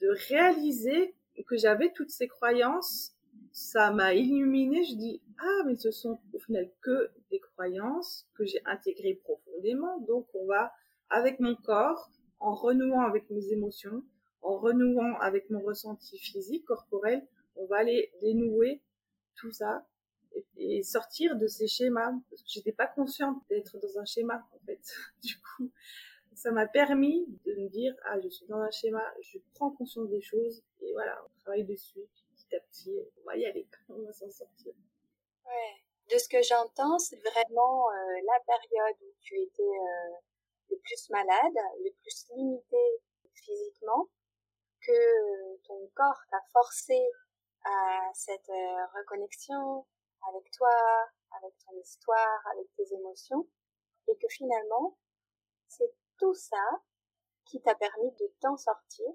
de 0.00 0.08
réaliser 0.28 1.14
que 1.46 1.56
j'avais 1.56 1.90
toutes 1.92 2.10
ces 2.10 2.28
croyances 2.28 3.18
ça 3.52 3.90
m'a 3.90 4.14
illuminé. 4.14 4.84
Je 4.84 4.94
dis, 4.94 5.22
ah, 5.38 5.62
mais 5.66 5.76
ce 5.76 5.90
sont 5.90 6.20
au 6.32 6.38
final 6.38 6.70
que 6.80 7.10
des 7.30 7.40
croyances 7.40 8.28
que 8.34 8.44
j'ai 8.44 8.60
intégrées 8.64 9.20
profondément. 9.24 9.98
Donc, 10.00 10.26
on 10.34 10.46
va, 10.46 10.72
avec 11.10 11.40
mon 11.40 11.56
corps, 11.56 12.10
en 12.40 12.54
renouant 12.54 13.02
avec 13.02 13.28
mes 13.30 13.52
émotions, 13.52 14.04
en 14.42 14.58
renouant 14.58 15.18
avec 15.18 15.50
mon 15.50 15.60
ressenti 15.60 16.18
physique, 16.18 16.64
corporel, 16.66 17.26
on 17.56 17.66
va 17.66 17.78
aller 17.78 18.12
dénouer 18.22 18.80
tout 19.36 19.50
ça 19.50 19.86
et, 20.56 20.82
sortir 20.82 21.36
de 21.36 21.46
ces 21.46 21.68
schémas. 21.68 22.12
Parce 22.30 22.42
que 22.42 22.48
j'étais 22.48 22.72
pas 22.72 22.86
consciente 22.86 23.42
d'être 23.48 23.78
dans 23.78 23.98
un 23.98 24.04
schéma, 24.04 24.46
en 24.52 24.58
fait. 24.66 24.80
Du 25.22 25.34
coup, 25.40 25.70
ça 26.34 26.52
m'a 26.52 26.66
permis 26.66 27.26
de 27.44 27.54
me 27.54 27.68
dire, 27.68 27.94
ah, 28.04 28.20
je 28.20 28.28
suis 28.28 28.46
dans 28.46 28.60
un 28.60 28.70
schéma, 28.70 29.02
je 29.20 29.38
prends 29.54 29.70
conscience 29.70 30.08
des 30.08 30.20
choses 30.20 30.62
et 30.80 30.92
voilà, 30.92 31.20
on 31.24 31.40
travaille 31.40 31.64
dessus 31.64 32.00
petit 32.30 32.54
à 32.54 32.60
petit, 32.60 32.96
on 33.20 33.26
va 33.26 33.36
y 33.36 33.44
aller, 33.44 33.66
on 33.88 34.02
va 34.02 34.12
s'en 34.12 34.30
sortir. 34.30 34.72
Ouais. 35.44 35.82
De 36.12 36.16
ce 36.16 36.28
que 36.28 36.40
j'entends, 36.42 36.98
c'est 36.98 37.18
vraiment 37.18 37.90
euh, 37.90 38.20
la 38.24 38.40
période 38.46 38.96
où 39.02 39.12
tu 39.20 39.34
étais 39.40 39.62
euh, 39.62 40.16
le 40.70 40.78
plus 40.78 41.10
malade, 41.10 41.54
le 41.84 41.90
plus 42.00 42.26
limité 42.34 43.02
physiquement, 43.34 44.08
que 44.80 44.92
euh, 44.92 45.58
ton 45.66 45.90
corps 45.94 46.22
t'a 46.30 46.40
forcé 46.52 46.98
à 47.64 48.10
cette 48.14 48.50
reconnexion 48.94 49.84
avec 50.28 50.50
toi, 50.52 50.70
avec 51.38 51.52
ton 51.66 51.78
histoire, 51.78 52.40
avec 52.52 52.66
tes 52.76 52.94
émotions, 52.94 53.46
et 54.08 54.16
que 54.16 54.28
finalement, 54.28 54.98
c'est 55.68 55.92
tout 56.18 56.34
ça 56.34 56.82
qui 57.44 57.60
t'a 57.62 57.74
permis 57.74 58.10
de 58.12 58.32
t'en 58.40 58.56
sortir 58.56 59.06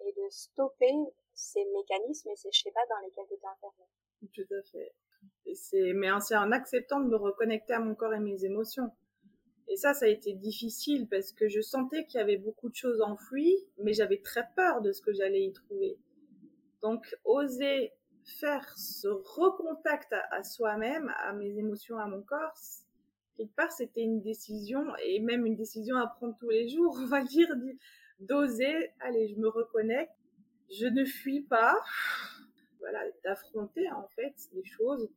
et 0.00 0.12
de 0.12 0.28
stopper 0.30 0.92
ces 1.34 1.64
mécanismes 1.66 2.30
et 2.30 2.36
ces 2.36 2.50
schémas 2.50 2.86
dans 2.88 3.06
lesquels 3.06 3.26
tu 3.28 3.34
es 3.34 3.46
enfermé. 3.46 3.84
Tout 4.34 4.54
à 4.54 4.62
fait. 4.62 4.94
Mais 5.94 6.08
c'est 6.20 6.36
en 6.36 6.52
acceptant 6.52 7.00
de 7.00 7.08
me 7.08 7.16
reconnecter 7.16 7.74
à 7.74 7.80
mon 7.80 7.94
corps 7.94 8.14
et 8.14 8.20
mes 8.20 8.44
émotions. 8.44 8.90
Et 9.68 9.76
ça, 9.76 9.92
ça 9.92 10.06
a 10.06 10.08
été 10.08 10.32
difficile 10.32 11.08
parce 11.08 11.32
que 11.32 11.48
je 11.48 11.60
sentais 11.60 12.06
qu'il 12.06 12.18
y 12.18 12.22
avait 12.22 12.38
beaucoup 12.38 12.70
de 12.70 12.74
choses 12.74 13.00
enfouies, 13.02 13.56
mais 13.78 13.92
j'avais 13.92 14.20
très 14.22 14.48
peur 14.56 14.80
de 14.80 14.92
ce 14.92 15.02
que 15.02 15.12
j'allais 15.12 15.42
y 15.42 15.52
trouver. 15.52 15.98
Donc, 16.80 17.04
oser 17.24 17.92
faire 18.28 18.78
ce 18.78 19.08
recontact 19.08 20.14
à, 20.30 20.42
soi-même, 20.44 21.12
à 21.18 21.32
mes 21.32 21.58
émotions, 21.58 21.98
à 21.98 22.06
mon 22.06 22.22
corps, 22.22 22.54
quelque 23.36 23.54
part, 23.54 23.72
c'était 23.72 24.02
une 24.02 24.20
décision, 24.20 24.84
et 25.04 25.20
même 25.20 25.46
une 25.46 25.56
décision 25.56 25.96
à 25.96 26.06
prendre 26.06 26.36
tous 26.38 26.50
les 26.50 26.68
jours, 26.68 26.96
on 27.00 27.06
va 27.06 27.22
dire, 27.22 27.48
d'oser, 28.20 28.92
allez, 29.00 29.28
je 29.28 29.36
me 29.36 29.48
reconnecte, 29.48 30.12
je 30.70 30.86
ne 30.86 31.04
fuis 31.04 31.42
pas, 31.42 31.76
voilà, 32.80 33.00
d'affronter 33.24 33.90
en 33.90 34.08
fait 34.08 34.34
les 34.52 34.64
choses. 34.64 35.08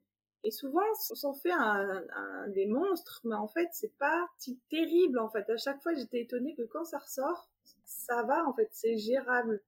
Et 0.44 0.51
souvent, 0.51 0.82
on 1.12 1.15
s'en 1.15 1.34
fait 1.34 1.51
un, 1.51 2.48
des 2.48 2.65
monstres, 2.65 3.22
mais 3.25 3.36
en 3.36 3.48
fait, 3.48 3.70
c'est 3.74 3.96
pas 3.98 4.27
si 4.39 4.58
terrible 4.70 5.20
en 5.20 5.30
fait. 5.30 5.48
À 5.50 5.58
chaque 5.58 5.82
fois, 5.84 5.94
j'étais 5.94 6.22
étonnée 6.22 6.56
que 6.56 6.63
quand 6.63 6.84
ça 6.84 6.98
ressort, 6.98 7.50
ça 7.86 8.24
va 8.24 8.48
en 8.48 8.53
fait, 8.53 8.70
c'est 8.72 8.98
gérable. 8.98 9.62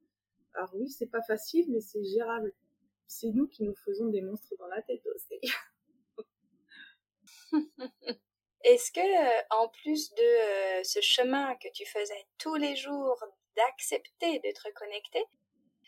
Alors 0.56 0.72
oui, 0.76 0.90
c'est 0.90 1.08
pas 1.08 1.22
facile, 1.22 1.66
mais 1.70 1.82
c'est 1.82 2.04
gérable. 2.04 2.54
C'est 3.08 3.30
nous 3.30 3.48
qui 3.48 3.64
nous 3.64 3.76
faisons 3.76 4.08
des 4.08 4.22
monstres 4.22 4.56
dans 4.58 4.68
la 4.68 4.82
tête 4.82 5.06
aussi. 5.16 5.40
Est-ce 8.64 8.94
que, 8.94 9.02
euh, 9.02 9.42
en 9.50 9.68
plus 9.68 10.14
de 10.14 10.22
euh, 10.22 10.84
ce 10.84 11.02
chemin 11.02 11.54
que 11.56 11.68
tu 11.74 11.86
faisais 11.86 12.26
tous 12.38 12.56
les 12.56 12.78
jours, 12.78 13.22
d'accepter 13.58 14.40
de 14.40 14.54
te 14.54 14.62
reconnecter, 14.66 15.24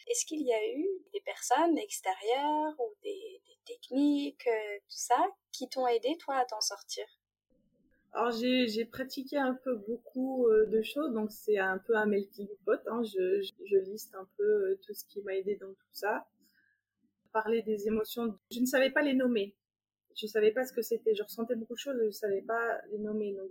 est-ce 0.08 0.26
qu'il 0.26 0.42
y 0.42 0.54
a 0.54 0.68
eu 0.70 0.86
des 1.14 1.22
personnes 1.22 1.78
extérieures 1.78 2.74
ou 2.80 2.94
des, 3.02 3.42
techniques, 3.66 4.46
euh, 4.46 4.78
tout 4.78 4.98
ça, 4.98 5.26
qui 5.52 5.68
t'ont 5.70 5.88
aidé, 5.88 6.18
toi, 6.20 6.36
à 6.36 6.46
t'en 6.46 6.62
sortir? 6.62 7.06
Alors 8.14 8.32
j'ai 8.32 8.86
pratiqué 8.86 9.38
un 9.38 9.56
peu 9.56 9.76
beaucoup 9.76 10.48
de 10.50 10.82
choses, 10.84 11.12
donc 11.14 11.32
c'est 11.32 11.58
un 11.58 11.80
peu 11.80 11.98
un 11.98 12.06
melting 12.06 12.48
pot. 12.64 12.80
Hein. 12.88 13.02
Je, 13.04 13.42
je, 13.42 13.78
liste 13.78 14.16
un 14.16 14.26
peu 14.38 14.80
tout 14.86 14.94
ce 14.94 15.04
qui 15.06 15.22
m'a 15.24 15.36
aidé 15.36 15.56
dans 15.56 15.74
tout 15.74 15.92
ça. 15.92 16.26
Parler 17.36 17.62
des 17.62 17.88
émotions, 17.88 18.34
je 18.50 18.62
ne 18.62 18.66
savais 18.66 18.92
pas 18.92 19.02
les 19.02 19.14
nommer. 19.14 19.56
Je 20.16 20.26
savais 20.26 20.52
pas 20.52 20.66
ce 20.66 20.72
que 20.72 20.82
c'était. 20.82 21.14
Je 21.14 21.24
ressentais 21.24 21.56
beaucoup 21.56 21.74
de 21.74 21.80
choses, 21.80 21.98
je 22.00 22.06
ne 22.06 22.12
savais 22.12 22.42
pas 22.42 22.80
les 22.92 22.98
nommer. 22.98 23.34
Donc 23.34 23.50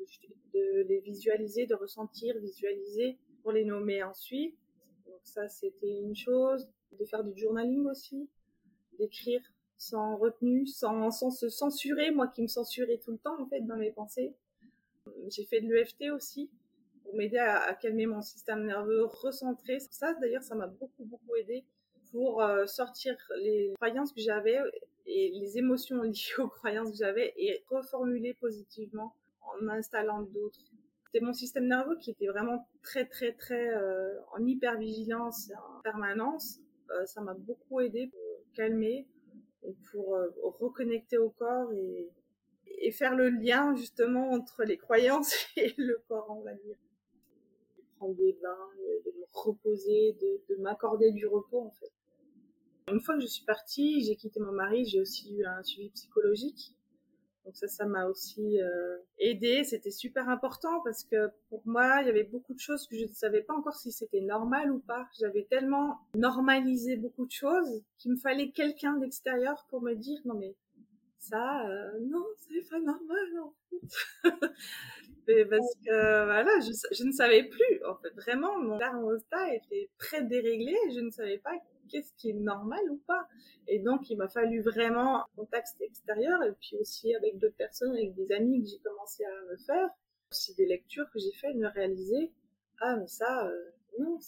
de 0.55 0.87
les 0.89 1.01
visualiser, 1.01 1.67
de 1.67 1.75
ressentir, 1.75 2.39
visualiser 2.41 3.19
pour 3.43 3.53
les 3.53 3.67
nommer 3.67 4.03
ensuite 4.03 4.57
ça 5.25 5.49
c'était 5.49 5.99
une 5.99 6.15
chose. 6.15 6.69
De 6.93 7.05
faire 7.05 7.25
du 7.25 7.37
journaling 7.37 7.87
aussi, 7.87 8.31
d'écrire 9.01 9.43
sans 9.77 10.17
retenue, 10.17 10.65
sans, 10.69 11.11
sans 11.11 11.33
se 11.33 11.49
censurer, 11.49 12.13
moi 12.13 12.29
qui 12.29 12.41
me 12.41 12.47
censurais 12.47 12.99
tout 12.99 13.11
le 13.11 13.19
temps 13.19 13.41
en 13.43 13.47
fait 13.49 13.63
dans 13.63 13.77
mes 13.77 13.91
pensées. 13.91 14.33
J'ai 15.29 15.45
fait 15.45 15.61
de 15.61 15.67
l'EFT 15.75 16.11
aussi 16.15 16.53
pour 17.03 17.17
m'aider 17.17 17.39
à, 17.39 17.75
calmer 17.75 18.07
mon 18.07 18.23
système 18.23 18.65
nerveux, 18.65 19.07
recentrer. 19.07 19.81
Ça 19.81 20.15
d'ailleurs 20.15 20.45
ça 20.45 20.55
m'a 20.55 20.69
beaucoup 20.69 21.05
beaucoup 21.05 21.35
aidé 21.35 21.65
pour 22.15 22.43
euh, 22.43 22.67
sortir 22.67 23.17
les 23.37 23.75
croyances 23.75 24.13
que 24.13 24.21
j'avais 24.21 24.59
et 25.07 25.31
les 25.35 25.59
émotions 25.59 26.03
liées 26.03 26.39
aux 26.39 26.49
croyances 26.49 26.93
que 26.93 26.97
j'avais 26.97 27.35
et 27.37 27.63
reformuler 27.69 28.35
positivement 28.35 29.15
en 29.43 29.69
installant 29.69 30.23
d'autres 30.23 30.61
c'était 31.15 31.27
mon 31.27 31.33
système 31.33 31.69
nerveux 31.69 31.97
qui 32.01 32.11
était 32.11 32.27
vraiment 32.27 32.67
très 32.83 33.05
très 33.05 33.31
très 33.31 33.69
euh, 33.69 34.19
en 34.33 34.45
hypervigilance 34.45 35.53
en 35.77 35.81
permanence. 35.83 36.59
Euh, 36.91 37.07
ça 37.07 37.21
m'a 37.21 37.35
beaucoup 37.35 37.79
aidé 37.81 38.09
pour 38.09 38.53
calmer 38.53 39.07
et 39.63 39.77
pour 39.93 40.17
euh, 40.17 40.27
reconnecter 40.43 41.17
au 41.19 41.31
corps 41.31 41.73
et, 41.73 42.11
faire 42.91 43.15
le 43.15 43.31
lien 43.31 43.75
justement 43.77 44.33
entre 44.33 44.65
les 44.65 44.77
croyances 44.77 45.35
et 45.57 45.73
le 45.79 46.03
corps, 46.09 46.27
on 46.31 46.43
va 46.43 46.53
dire. 46.55 46.77
Prendre 47.97 48.17
des 48.17 48.37
bains, 48.43 48.69
de 49.07 49.11
me 49.13 49.25
reposer, 49.33 50.17
de 50.21 50.57
m'accorder 50.57 51.13
du 51.13 51.29
repos 51.29 51.61
en 51.61 51.71
fait. 51.71 51.93
Une 52.91 53.01
fois 53.01 53.15
que 53.17 53.23
je 53.23 53.27
suis 53.27 53.45
partie, 53.45 54.05
j'ai 54.05 54.17
quitté 54.17 54.41
mon 54.41 54.53
mari, 54.53 54.85
j'ai 54.85 55.01
aussi 55.01 55.35
eu 55.35 55.45
un 55.45 55.63
suivi 55.63 55.91
psychologique 55.91 56.75
donc 57.45 57.57
ça, 57.57 57.69
ça 57.69 57.85
m'a 57.85 58.07
aussi 58.07 58.61
euh, 58.61 58.97
aidé. 59.19 59.65
C'était 59.65 59.91
super 59.91 60.29
important 60.29 60.81
parce 60.83 61.05
que 61.05 61.29
pour 61.51 61.63
moi, 61.67 62.01
il 62.01 62.07
y 62.07 62.11
avait 62.11 62.25
beaucoup 62.25 62.55
de 62.55 62.59
choses 62.59 62.87
que 62.87 62.97
je 62.97 63.05
ne 63.05 63.13
savais 63.13 63.43
pas 63.43 63.55
encore 63.55 63.75
si 63.75 63.93
c'était 63.93 64.23
normal 64.23 64.73
ou 64.73 64.79
pas. 64.79 65.07
J'avais 65.21 65.47
tellement 65.51 65.99
normalisé 66.15 66.97
beaucoup 66.97 67.27
de 67.27 67.33
choses 67.33 67.83
qu'il 67.99 68.13
me 68.13 68.17
fallait 68.17 68.51
quelqu'un 68.51 68.97
d'extérieur 68.97 69.67
pour 69.69 69.83
me 69.83 69.95
dire 69.95 70.21
non 70.25 70.35
mais 70.35 70.55
ça, 71.19 71.69
euh, 71.69 71.99
non, 72.01 72.25
c'est 72.37 72.69
pas 72.69 72.81
normal 72.81 73.39
en 73.43 73.55
fait. 73.69 74.23
mais 75.29 75.45
parce 75.45 75.75
que 75.85 76.25
voilà, 76.25 76.61
je, 76.61 77.05
ne 77.05 77.13
savais 77.13 77.45
plus 77.45 77.85
en 77.87 77.97
fait. 77.97 78.11
Vraiment, 78.17 78.59
mon 78.59 78.79
thermostat 78.79 79.55
était 79.55 79.91
très 79.99 80.23
déréglé. 80.23 80.75
Je 80.95 81.01
ne 81.01 81.11
savais 81.11 81.39
pas 81.39 81.53
qu'est-ce 81.89 82.13
qui 82.15 82.31
est 82.31 82.35
normal 82.35 82.81
ou 82.91 82.97
pas. 83.07 83.27
Et 83.69 83.79
donc, 83.79 84.11
il 84.11 84.17
m'a 84.17 84.29
fallu 84.29 84.61
vraiment 84.63 85.21
un 85.21 85.27
contexte 85.37 85.81
extérieur 85.81 86.43
et 86.43 86.53
puis 86.61 86.77
aussi 86.81 87.15
avec 87.15 87.39
d'autres 87.39 87.57
personnes, 87.57 87.93
avec 87.93 88.15
des 88.15 88.33
amis 88.33 88.63
que 88.63 88.69
j'ai 88.69 88.79
commencé 88.79 89.25
à 89.25 89.51
me 89.51 89.57
faire. 89.57 89.89
Aussi 90.31 90.55
des 90.55 90.67
lectures 90.67 91.11
que 91.13 91.19
j'ai 91.19 91.33
fait, 91.33 91.53
me 91.55 91.69
réaliser, 91.69 92.33
ah, 92.81 92.97
mais 92.97 93.07
ça, 93.07 93.47
euh, 93.47 93.71
non, 93.99 94.19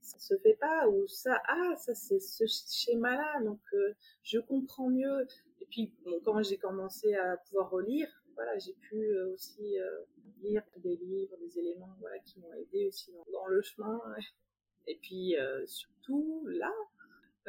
ça 0.00 0.18
se 0.18 0.36
fait 0.38 0.54
pas, 0.54 0.86
ou 0.88 1.06
ça, 1.08 1.40
ah, 1.48 1.74
ça 1.78 1.94
c'est 1.94 2.20
ce 2.20 2.44
schéma-là, 2.46 3.42
donc 3.42 3.60
euh, 3.72 3.94
je 4.22 4.38
comprends 4.38 4.90
mieux. 4.90 5.26
Et 5.60 5.66
puis, 5.66 5.92
bon, 6.04 6.20
quand 6.24 6.42
j'ai 6.42 6.58
commencé 6.58 7.14
à 7.14 7.36
pouvoir 7.38 7.70
relire, 7.70 8.08
voilà, 8.34 8.58
j'ai 8.58 8.74
pu 8.74 8.96
euh, 8.96 9.32
aussi 9.32 9.76
lire 10.42 10.62
des 10.78 10.96
livres, 10.96 11.36
des 11.38 11.58
éléments 11.58 11.94
voilà, 12.00 12.18
qui 12.20 12.40
m'ont 12.40 12.52
aidé 12.52 12.86
aussi 12.86 13.12
dans, 13.32 13.46
le 13.46 13.62
chemin. 13.62 14.00
Et 14.86 14.96
puis, 14.96 15.34
surtout, 15.64 16.46
là, 16.46 16.72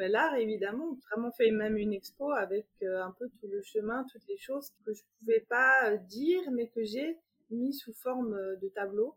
l'art, 0.04 0.34
évidemment, 0.36 0.96
vraiment 1.08 1.32
fait 1.32 1.50
même 1.50 1.76
une 1.76 1.92
expo 1.92 2.30
avec 2.32 2.66
euh, 2.82 3.02
un 3.02 3.12
peu 3.12 3.28
tout 3.40 3.46
le 3.48 3.62
chemin, 3.62 4.04
toutes 4.12 4.26
les 4.28 4.36
choses 4.36 4.72
que 4.84 4.92
je 4.92 5.02
pouvais 5.18 5.40
pas 5.48 5.90
euh, 5.90 5.96
dire, 5.96 6.42
mais 6.52 6.68
que 6.68 6.84
j'ai 6.84 7.18
mis 7.50 7.72
sous 7.72 7.92
forme 7.92 8.34
euh, 8.34 8.56
de 8.56 8.68
tableau 8.68 9.16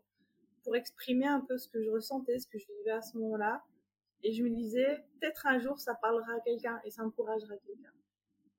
pour 0.64 0.76
exprimer 0.76 1.26
un 1.26 1.40
peu 1.40 1.58
ce 1.58 1.68
que 1.68 1.82
je 1.82 1.90
ressentais, 1.90 2.38
ce 2.38 2.46
que 2.46 2.58
je 2.58 2.66
vivais 2.78 2.92
à 2.92 3.02
ce 3.02 3.16
moment-là. 3.18 3.62
Et 4.22 4.32
je 4.32 4.42
me 4.42 4.50
disais, 4.50 5.04
peut-être 5.18 5.46
un 5.46 5.58
jour, 5.58 5.78
ça 5.78 5.94
parlera 5.94 6.34
à 6.34 6.40
quelqu'un 6.40 6.80
et 6.84 6.90
ça 6.90 7.02
encouragera 7.02 7.56
quelqu'un. 7.66 7.92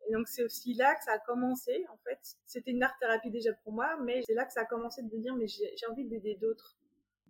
Et 0.08 0.14
donc, 0.14 0.28
c'est 0.28 0.44
aussi 0.44 0.74
là 0.74 0.96
que 0.96 1.04
ça 1.04 1.14
a 1.14 1.20
commencé, 1.20 1.86
en 1.92 1.98
fait. 1.98 2.20
C'était 2.46 2.72
une 2.72 2.82
art-thérapie 2.82 3.30
déjà 3.30 3.54
pour 3.54 3.72
moi, 3.72 3.98
mais 4.04 4.24
c'est 4.26 4.34
là 4.34 4.46
que 4.46 4.52
ça 4.52 4.62
a 4.62 4.66
commencé 4.66 5.04
de 5.04 5.16
me 5.16 5.22
dire, 5.22 5.36
mais 5.36 5.48
j'ai 5.48 5.88
envie 5.90 6.06
d'aider 6.06 6.36
d'autres. 6.36 6.76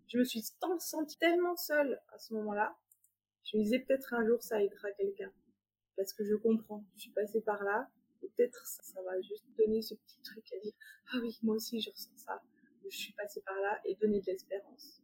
Je 0.07 0.17
me 0.17 0.23
suis 0.23 0.43
sentie 0.79 1.17
tellement 1.17 1.55
seule 1.55 2.01
à 2.13 2.17
ce 2.17 2.33
moment-là. 2.33 2.75
Je 3.43 3.57
me 3.57 3.63
disais, 3.63 3.79
peut-être 3.79 4.13
un 4.13 4.25
jour, 4.25 4.41
ça 4.41 4.61
aidera 4.61 4.91
quelqu'un. 4.91 5.31
Parce 5.97 6.13
que 6.13 6.23
je 6.23 6.35
comprends. 6.35 6.83
Je 6.95 7.01
suis 7.01 7.11
passée 7.11 7.41
par 7.41 7.63
là. 7.63 7.87
Et 8.23 8.29
peut-être 8.29 8.65
ça, 8.65 9.01
va 9.01 9.19
juste 9.21 9.45
donner 9.57 9.81
ce 9.81 9.95
petit 9.95 10.21
truc 10.21 10.45
à 10.53 10.59
dire, 10.59 10.73
ah 11.13 11.17
oui, 11.21 11.37
moi 11.41 11.55
aussi, 11.55 11.81
je 11.81 11.89
ressens 11.89 12.15
ça. 12.15 12.41
Je 12.83 12.95
suis 12.95 13.13
passée 13.13 13.41
par 13.41 13.59
là 13.59 13.79
et 13.85 13.95
donner 13.95 14.19
de 14.21 14.25
l'espérance. 14.27 15.01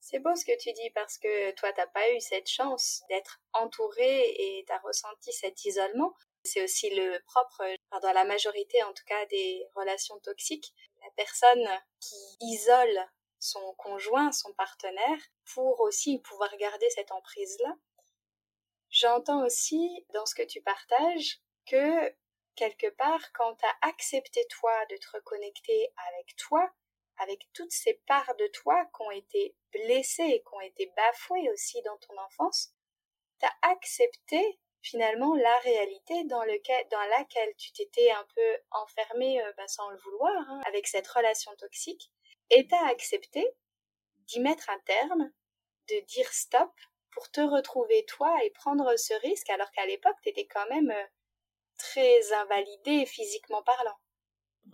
C'est 0.00 0.20
beau 0.20 0.34
ce 0.34 0.44
que 0.44 0.56
tu 0.58 0.72
dis 0.72 0.90
parce 0.94 1.18
que 1.18 1.50
toi, 1.56 1.72
t'as 1.72 1.86
pas 1.86 2.14
eu 2.14 2.20
cette 2.20 2.48
chance 2.48 3.02
d'être 3.08 3.42
entourée 3.52 4.30
et 4.30 4.64
t'as 4.66 4.78
ressenti 4.78 5.32
cet 5.32 5.64
isolement. 5.64 6.14
C'est 6.44 6.62
aussi 6.62 6.88
le 6.94 7.18
propre, 7.26 7.62
dans 8.00 8.12
la 8.12 8.24
majorité 8.24 8.82
en 8.84 8.92
tout 8.94 9.04
cas, 9.04 9.26
des 9.26 9.66
relations 9.74 10.18
toxiques. 10.20 10.72
La 11.02 11.10
personne 11.16 11.66
qui 12.00 12.16
isole 12.40 12.98
son 13.38 13.74
conjoint, 13.74 14.32
son 14.32 14.52
partenaire, 14.54 15.18
pour 15.54 15.80
aussi 15.80 16.18
pouvoir 16.20 16.54
garder 16.56 16.88
cette 16.90 17.12
emprise-là. 17.12 17.74
J'entends 18.90 19.44
aussi 19.44 20.06
dans 20.14 20.26
ce 20.26 20.34
que 20.34 20.42
tu 20.42 20.60
partages 20.62 21.40
que 21.66 22.14
quelque 22.54 22.88
part, 22.90 23.32
quand 23.32 23.54
tu 23.56 23.66
as 23.66 23.88
accepté 23.88 24.46
toi 24.48 24.72
de 24.86 24.96
te 24.96 25.10
reconnecter 25.12 25.92
avec 26.08 26.34
toi, 26.36 26.68
avec 27.18 27.46
toutes 27.52 27.72
ces 27.72 27.94
parts 28.06 28.34
de 28.36 28.46
toi 28.48 28.84
qui 28.86 29.02
ont 29.02 29.10
été 29.10 29.56
blessées 29.72 30.22
et 30.22 30.40
qui 30.40 30.54
ont 30.54 30.60
été 30.60 30.92
bafouées 30.96 31.50
aussi 31.50 31.82
dans 31.82 31.96
ton 31.98 32.16
enfance, 32.18 32.72
tu 33.40 33.46
as 33.46 33.70
accepté 33.70 34.58
finalement 34.80 35.34
la 35.34 35.58
réalité 35.58 36.24
dans, 36.24 36.42
laquelle 36.42 37.54
tu 37.56 37.72
t'étais 37.72 38.10
un 38.10 38.26
peu 38.34 38.56
enfermé 38.70 39.42
euh, 39.42 39.52
bah, 39.56 39.68
sans 39.68 39.90
le 39.90 39.98
vouloir, 39.98 40.50
hein, 40.50 40.60
avec 40.66 40.86
cette 40.86 41.08
relation 41.08 41.54
toxique, 41.56 42.10
et 42.50 42.66
tu 42.66 42.74
as 42.74 42.86
accepté 42.88 43.46
d'y 44.26 44.40
mettre 44.40 44.68
un 44.70 44.78
terme, 44.80 45.30
de 45.88 46.06
dire 46.06 46.32
stop 46.32 46.70
pour 47.12 47.30
te 47.30 47.40
retrouver 47.40 48.04
toi 48.06 48.36
et 48.44 48.50
prendre 48.50 48.96
ce 48.96 49.14
risque 49.22 49.50
alors 49.50 49.70
qu'à 49.72 49.86
l'époque 49.86 50.16
tu 50.22 50.28
étais 50.28 50.46
quand 50.46 50.68
même 50.68 50.90
euh, 50.90 51.04
très 51.78 52.32
invalidé 52.32 53.06
physiquement 53.06 53.62
parlant. 53.62 53.96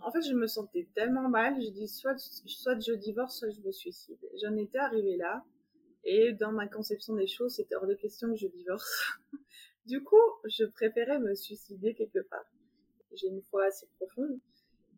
En 0.01 0.11
fait, 0.11 0.21
je 0.21 0.33
me 0.33 0.47
sentais 0.47 0.89
tellement 0.93 1.29
mal, 1.29 1.55
je 1.61 1.69
dis 1.69 1.87
soit, 1.87 2.15
je 2.15 2.93
divorce, 2.93 3.39
soit 3.39 3.49
je 3.49 3.61
me 3.61 3.71
suicide. 3.71 4.19
J'en 4.43 4.55
étais 4.57 4.77
arrivée 4.77 5.15
là, 5.15 5.45
et 6.03 6.33
dans 6.33 6.51
ma 6.51 6.67
conception 6.67 7.15
des 7.15 7.27
choses, 7.27 7.55
c'était 7.55 7.75
hors 7.75 7.87
de 7.87 7.95
question 7.95 8.29
que 8.29 8.35
je 8.35 8.47
divorce. 8.47 9.17
du 9.85 10.03
coup, 10.03 10.21
je 10.45 10.65
préférais 10.65 11.19
me 11.19 11.33
suicider 11.33 11.95
quelque 11.95 12.19
part. 12.19 12.45
J'ai 13.13 13.27
une 13.27 13.41
foi 13.43 13.65
assez 13.65 13.87
profonde, 13.97 14.37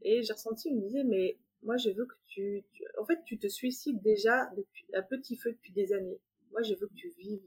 et 0.02 0.24
j'ai 0.24 0.34
ressenti, 0.34 0.70
il 0.70 0.78
me 0.78 0.82
disait, 0.82 1.04
mais 1.04 1.38
moi, 1.68 1.76
je 1.76 1.90
veux 1.90 2.06
que 2.06 2.16
tu, 2.28 2.64
en 2.98 3.04
fait, 3.04 3.22
tu 3.26 3.38
te 3.38 3.48
suicides 3.48 4.02
déjà 4.02 4.50
depuis, 4.56 4.86
un 4.94 5.02
petit 5.02 5.36
feu 5.36 5.52
depuis 5.52 5.74
des 5.74 5.92
années. 5.92 6.18
Moi, 6.52 6.62
je 6.62 6.74
veux 6.76 6.88
que 6.88 6.94
tu 6.94 7.10
vives. 7.10 7.44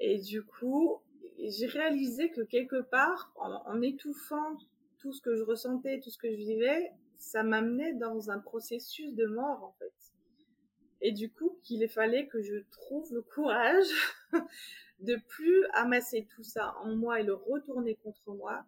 Et 0.00 0.18
du 0.18 0.42
coup, 0.42 1.00
j'ai 1.38 1.66
réalisé 1.66 2.32
que 2.32 2.40
quelque 2.40 2.82
part, 2.82 3.32
en, 3.36 3.80
étouffant 3.80 4.58
tout 4.98 5.12
ce 5.12 5.22
que 5.22 5.36
je 5.36 5.44
ressentais, 5.44 6.00
tout 6.00 6.10
ce 6.10 6.18
que 6.18 6.28
je 6.28 6.34
vivais, 6.34 6.90
ça 7.16 7.44
m'amenait 7.44 7.92
dans 7.92 8.28
un 8.28 8.40
processus 8.40 9.14
de 9.14 9.26
mort, 9.26 9.62
en 9.62 9.72
fait. 9.78 9.94
Et 11.00 11.12
du 11.12 11.30
coup, 11.30 11.60
qu'il 11.62 11.88
fallait 11.88 12.26
que 12.26 12.42
je 12.42 12.56
trouve 12.72 13.14
le 13.14 13.22
courage 13.22 13.86
de 14.98 15.14
plus 15.28 15.64
amasser 15.74 16.26
tout 16.34 16.42
ça 16.42 16.74
en 16.82 16.96
moi 16.96 17.20
et 17.20 17.22
le 17.22 17.34
retourner 17.34 17.94
contre 18.02 18.32
moi, 18.32 18.64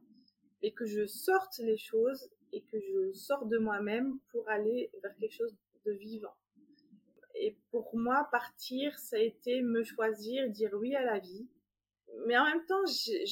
et 0.62 0.70
que 0.70 0.86
je 0.86 1.06
sorte 1.06 1.58
les 1.58 1.76
choses 1.76 2.30
et 2.52 2.62
que 2.62 2.78
je 2.78 3.12
sors 3.12 3.46
de 3.46 3.58
moi-même 3.58 4.18
pour 4.30 4.48
aller 4.48 4.90
vers 5.02 5.14
quelque 5.16 5.34
chose 5.34 5.54
de 5.86 5.92
vivant. 5.92 6.34
Et 7.34 7.56
pour 7.70 7.96
moi, 7.96 8.28
partir, 8.30 8.98
ça 8.98 9.16
a 9.16 9.20
été 9.20 9.62
me 9.62 9.82
choisir, 9.82 10.48
dire 10.50 10.70
oui 10.74 10.94
à 10.94 11.04
la 11.04 11.18
vie. 11.18 11.48
Mais 12.26 12.36
en 12.36 12.44
même 12.44 12.64
temps, 12.66 12.84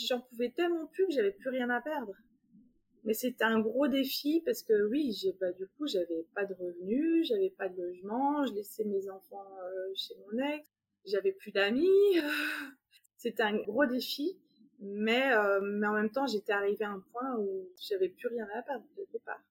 j'en 0.09 0.20
pouvais 0.20 0.50
tellement 0.50 0.87
plus 0.87 1.07
que 1.07 1.12
j'avais 1.12 1.33
plus 1.33 1.50
rien 1.50 1.68
à 1.68 1.81
perdre. 1.81 2.14
Mais 3.04 3.14
c'était 3.14 3.44
un 3.44 3.61
gros 3.61 3.88
défi 3.88 4.42
parce 4.44 4.62
que 4.62 4.88
oui, 4.88 5.12
j'ai 5.12 5.33
pas 5.33 5.52
du 5.52 5.66
coup, 5.66 5.87
j'avais 5.87 6.26
pas 6.35 6.44
de 6.44 6.54
revenus, 6.54 7.26
j'avais 7.26 7.50
pas 7.50 7.68
de 7.68 7.81
logement, 7.81 8.46
je 8.46 8.54
laissais 8.54 8.85
mes 8.85 9.09
enfants 9.09 9.46
euh, 9.62 9.92
chez 9.94 10.14
mon 10.16 10.38
ex, 10.38 10.66
j'avais 11.04 11.33
plus 11.33 11.52
d'amis. 11.52 11.88
c'était 13.16 13.42
un 13.42 13.57
gros 13.57 13.87
défi. 13.87 14.38
Mais, 14.81 15.33
euh, 15.33 15.61
mais 15.61 15.87
en 15.87 15.93
même 15.93 16.11
temps, 16.11 16.27
j'étais 16.27 16.53
arrivée 16.53 16.85
à 16.85 16.91
un 16.91 17.03
point 17.12 17.37
où 17.37 17.69
j'avais 17.81 18.09
plus 18.09 18.29
rien 18.29 18.47
à 18.55 18.62
perdre 18.62 18.85
quelque 18.95 19.19
part. 19.25 19.43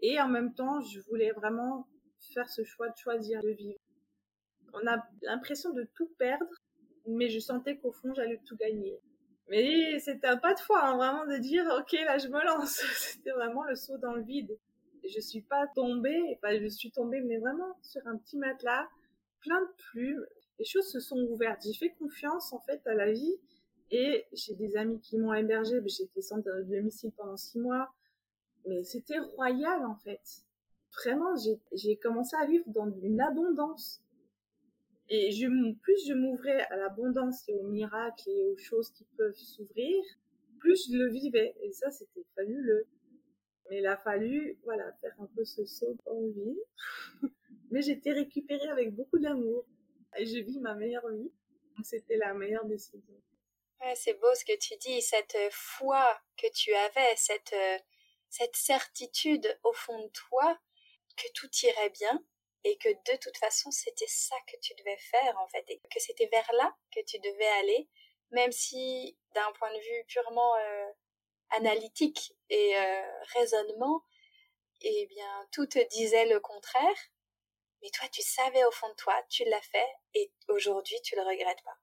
Et 0.00 0.20
en 0.20 0.28
même 0.28 0.54
temps, 0.54 0.80
je 0.82 1.00
voulais 1.00 1.32
vraiment 1.32 1.88
faire 2.32 2.48
ce 2.48 2.62
choix 2.64 2.88
de 2.88 2.96
choisir 2.96 3.42
de 3.42 3.50
vivre. 3.50 3.78
On 4.72 4.86
a 4.86 5.02
l'impression 5.22 5.72
de 5.72 5.88
tout 5.94 6.08
perdre, 6.18 6.46
mais 7.06 7.28
je 7.28 7.40
sentais 7.40 7.76
qu'au 7.78 7.90
fond, 7.90 8.14
j'allais 8.14 8.40
tout 8.46 8.56
gagner. 8.56 9.00
Mais 9.48 9.98
c'était 9.98 10.26
un 10.26 10.36
pas 10.36 10.54
de 10.54 10.60
foi, 10.60 10.84
hein, 10.84 10.96
vraiment 10.96 11.26
de 11.26 11.38
dire, 11.38 11.64
ok, 11.78 11.92
là, 12.04 12.18
je 12.18 12.28
me 12.28 12.44
lance. 12.44 12.80
c'était 12.96 13.30
vraiment 13.30 13.64
le 13.64 13.74
saut 13.74 13.98
dans 13.98 14.12
le 14.12 14.22
vide. 14.22 14.56
Je 15.08 15.20
suis 15.20 15.40
pas 15.40 15.66
tombée, 15.74 16.20
enfin, 16.36 16.58
je 16.60 16.68
suis 16.68 16.90
tombée, 16.90 17.20
mais 17.20 17.38
vraiment 17.38 17.78
sur 17.82 18.06
un 18.06 18.18
petit 18.18 18.36
matelas, 18.36 18.86
plein 19.40 19.60
de 19.60 19.70
plumes. 19.90 20.24
Les 20.58 20.64
choses 20.64 20.90
se 20.90 21.00
sont 21.00 21.18
ouvertes. 21.30 21.62
J'ai 21.64 21.72
fait 21.72 21.90
confiance, 21.98 22.52
en 22.52 22.60
fait, 22.60 22.86
à 22.86 22.94
la 22.94 23.10
vie 23.10 23.36
et 23.90 24.26
j'ai 24.32 24.54
des 24.54 24.76
amis 24.76 25.00
qui 25.00 25.18
m'ont 25.18 25.32
hébergé, 25.32 25.80
j'étais 25.86 26.20
sans 26.20 26.38
domicile 26.38 27.12
pendant 27.16 27.36
six 27.36 27.58
mois. 27.58 27.90
Mais 28.66 28.84
c'était 28.84 29.18
royal 29.18 29.84
en 29.86 29.96
fait. 29.96 30.44
Vraiment, 31.02 31.34
j'ai 31.72 31.96
commencé 31.96 32.36
à 32.36 32.46
vivre 32.46 32.64
dans 32.68 32.90
une 32.90 33.20
abondance. 33.20 34.02
Et 35.10 35.30
je, 35.32 35.46
plus 35.80 36.06
je 36.06 36.12
m'ouvrais 36.12 36.60
à 36.70 36.76
l'abondance 36.76 37.48
et 37.48 37.54
aux 37.54 37.68
miracles 37.68 38.28
et 38.28 38.44
aux 38.44 38.58
choses 38.58 38.90
qui 38.90 39.06
peuvent 39.16 39.34
s'ouvrir, 39.34 40.04
plus 40.58 40.90
je 40.90 40.98
le 40.98 41.08
vivais. 41.08 41.54
Et 41.62 41.72
ça, 41.72 41.90
c'était 41.90 42.26
fabuleux. 42.34 42.86
Mais 43.70 43.78
il 43.78 43.86
a 43.86 43.96
fallu, 43.96 44.58
voilà, 44.64 44.92
faire 45.00 45.14
un 45.18 45.26
peu 45.34 45.44
ce 45.44 45.64
saut 45.64 45.96
le 46.06 46.30
vide. 46.30 46.58
Mais 47.70 47.80
j'étais 47.80 48.12
récupérée 48.12 48.68
avec 48.68 48.94
beaucoup 48.94 49.18
d'amour. 49.18 49.64
Et 50.18 50.26
je 50.26 50.38
vis 50.40 50.58
ma 50.58 50.74
meilleure 50.74 51.08
vie. 51.10 51.30
C'était 51.84 52.16
la 52.16 52.34
meilleure 52.34 52.66
décision 52.66 53.14
c'est 53.94 54.14
beau 54.14 54.34
ce 54.34 54.44
que 54.44 54.56
tu 54.58 54.76
dis, 54.76 55.00
cette 55.02 55.36
foi 55.50 56.20
que 56.36 56.46
tu 56.52 56.74
avais, 56.74 57.16
cette, 57.16 57.52
euh, 57.52 57.78
cette 58.28 58.56
certitude 58.56 59.58
au 59.62 59.72
fond 59.72 59.98
de 59.98 60.08
toi 60.08 60.58
que 61.16 61.28
tout 61.34 61.50
irait 61.62 61.90
bien 61.90 62.22
et 62.64 62.76
que 62.78 62.88
de 62.88 63.16
toute 63.18 63.36
façon 63.36 63.70
c'était 63.70 64.08
ça 64.08 64.36
que 64.46 64.56
tu 64.60 64.74
devais 64.74 64.98
faire 64.98 65.38
en 65.38 65.48
fait 65.48 65.64
et 65.68 65.78
que 65.78 66.00
c'était 66.00 66.26
vers 66.26 66.50
là 66.54 66.76
que 66.94 67.00
tu 67.06 67.18
devais 67.18 67.48
aller, 67.60 67.88
même 68.30 68.52
si 68.52 69.16
d'un 69.34 69.52
point 69.52 69.72
de 69.72 69.78
vue 69.78 70.04
purement 70.08 70.56
euh, 70.56 70.90
analytique 71.50 72.34
et 72.50 72.76
euh, 72.76 73.22
raisonnement, 73.34 74.04
eh 74.80 75.06
bien 75.06 75.48
tout 75.52 75.66
te 75.66 75.88
disait 75.88 76.26
le 76.26 76.40
contraire, 76.40 76.96
mais 77.82 77.90
toi 77.90 78.08
tu 78.08 78.22
savais 78.22 78.64
au 78.64 78.70
fond 78.70 78.88
de 78.88 78.94
toi, 78.96 79.14
tu 79.28 79.44
l'as 79.44 79.62
fait 79.62 79.88
et 80.14 80.32
aujourd'hui 80.48 81.00
tu 81.02 81.16
le 81.16 81.22
regrettes 81.22 81.62
pas. 81.64 81.78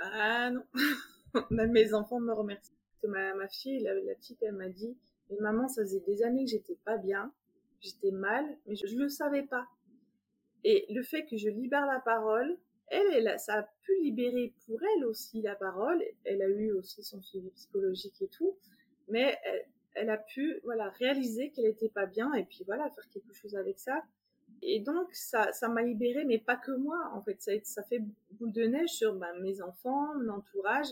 Ah 0.00 0.50
non 0.50 0.64
Même 1.50 1.72
mes 1.72 1.94
enfants 1.94 2.20
me 2.20 2.32
remercient. 2.32 2.72
Ma, 3.04 3.34
ma 3.34 3.48
fille, 3.48 3.80
la, 3.80 4.14
petite, 4.14 4.42
elle 4.42 4.54
m'a 4.54 4.68
dit, 4.68 4.96
mais 5.30 5.36
maman, 5.40 5.68
ça 5.68 5.82
faisait 5.82 6.00
des 6.00 6.22
années 6.22 6.44
que 6.44 6.50
j'étais 6.50 6.78
pas 6.84 6.96
bien, 6.96 7.32
j'étais 7.80 8.10
mal, 8.10 8.44
mais 8.66 8.74
je, 8.74 8.92
ne 8.94 9.02
le 9.02 9.08
savais 9.08 9.44
pas. 9.44 9.66
Et 10.64 10.86
le 10.90 11.02
fait 11.02 11.24
que 11.26 11.36
je 11.36 11.48
libère 11.48 11.86
la 11.86 12.00
parole, 12.00 12.56
elle, 12.88 13.32
ça 13.38 13.58
a 13.58 13.62
pu 13.82 13.92
libérer 14.02 14.54
pour 14.66 14.80
elle 14.82 15.04
aussi 15.04 15.42
la 15.42 15.54
parole. 15.54 16.02
Elle 16.24 16.42
a 16.42 16.48
eu 16.48 16.72
aussi 16.72 17.02
son 17.04 17.20
suivi 17.22 17.50
psychologique 17.50 18.20
et 18.22 18.28
tout, 18.28 18.56
mais 19.08 19.38
elle, 19.94 20.10
a 20.10 20.18
pu, 20.18 20.60
voilà, 20.64 20.88
réaliser 20.90 21.50
qu'elle 21.50 21.66
était 21.66 21.88
pas 21.88 22.06
bien 22.06 22.32
et 22.34 22.44
puis 22.44 22.64
voilà, 22.66 22.90
faire 22.90 23.08
quelque 23.10 23.32
chose 23.34 23.54
avec 23.56 23.78
ça. 23.78 24.02
Et 24.62 24.80
donc, 24.80 25.12
ça, 25.12 25.52
ça 25.52 25.68
m'a 25.68 25.82
libérée, 25.82 26.24
mais 26.24 26.38
pas 26.38 26.56
que 26.56 26.72
moi, 26.72 27.10
en 27.12 27.22
fait. 27.22 27.40
Ça, 27.64 27.82
fait 27.82 28.02
boule 28.32 28.52
de 28.52 28.64
neige 28.64 28.90
sur 28.90 29.14
ben, 29.14 29.34
mes 29.40 29.60
enfants, 29.60 30.14
mon 30.14 30.28
entourage. 30.30 30.88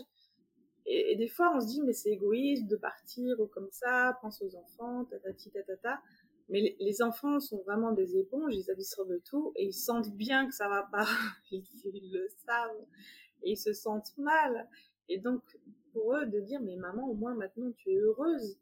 Et, 0.85 1.15
des 1.15 1.27
fois, 1.27 1.51
on 1.55 1.59
se 1.59 1.67
dit, 1.67 1.81
mais 1.81 1.93
c'est 1.93 2.11
égoïste 2.11 2.67
de 2.67 2.75
partir 2.75 3.39
ou 3.39 3.47
comme 3.47 3.69
ça, 3.71 4.17
pense 4.21 4.41
aux 4.41 4.55
enfants, 4.55 5.05
tatati, 5.05 5.51
tatata. 5.51 5.99
Mais 6.49 6.75
les, 6.79 7.01
enfants 7.01 7.39
sont 7.39 7.63
vraiment 7.63 7.91
des 7.91 8.17
éponges, 8.17 8.53
ils 8.55 8.69
absorbent 8.69 9.13
de 9.13 9.21
tout 9.25 9.51
et 9.55 9.65
ils 9.65 9.73
sentent 9.73 10.15
bien 10.15 10.47
que 10.47 10.53
ça 10.53 10.69
va 10.69 10.87
pas. 10.91 11.07
Ils, 11.51 12.11
le 12.11 12.27
savent 12.45 12.85
et 13.41 13.51
ils 13.51 13.57
se 13.57 13.73
sentent 13.73 14.15
mal. 14.17 14.67
Et 15.09 15.17
donc, 15.17 15.41
pour 15.91 16.15
eux, 16.15 16.25
de 16.27 16.39
dire, 16.41 16.61
mais 16.61 16.75
maman, 16.75 17.07
au 17.09 17.15
moins 17.15 17.33
maintenant 17.33 17.71
tu 17.71 17.89
es 17.91 17.97
heureuse. 17.97 18.57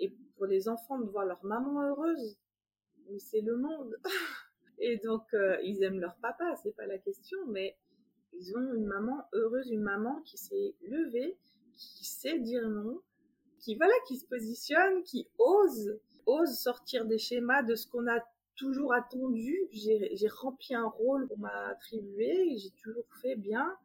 Et 0.00 0.12
pour 0.36 0.46
les 0.46 0.68
enfants, 0.68 0.98
de 0.98 1.08
voir 1.08 1.26
leur 1.26 1.44
maman 1.44 1.82
heureuse, 1.82 2.36
c'est 3.18 3.40
le 3.40 3.56
monde. 3.56 3.96
Et 4.80 4.96
donc, 4.98 5.22
euh, 5.34 5.56
ils 5.64 5.82
aiment 5.82 5.98
leur 5.98 6.14
papa, 6.16 6.54
c'est 6.62 6.74
pas 6.76 6.86
la 6.86 6.98
question, 6.98 7.38
mais 7.48 7.76
ils 8.32 8.56
ont 8.56 8.74
une 8.74 8.86
maman 8.86 9.24
heureuse, 9.32 9.70
une 9.70 9.82
maman 9.82 10.20
qui 10.22 10.38
s'est 10.38 10.74
levée, 10.82 11.36
qui 11.78 12.04
sait 12.04 12.38
dire 12.38 12.68
non, 12.68 13.00
qui 13.60 13.76
voilà, 13.76 13.94
qui 14.06 14.16
se 14.16 14.26
positionne, 14.26 15.02
qui 15.04 15.28
ose, 15.38 15.98
ose 16.26 16.58
sortir 16.58 17.06
des 17.06 17.18
schémas 17.18 17.62
de 17.62 17.74
ce 17.74 17.86
qu'on 17.86 18.06
a 18.06 18.20
toujours 18.56 18.92
attendu. 18.92 19.56
J'ai 19.72 20.28
rempli 20.28 20.74
un 20.74 20.86
rôle 20.86 21.28
qu'on 21.28 21.38
m'a 21.38 21.68
attribué, 21.68 22.56
j'ai 22.58 22.70
toujours 22.82 23.06
fait 23.22 23.36
bien. 23.36 23.76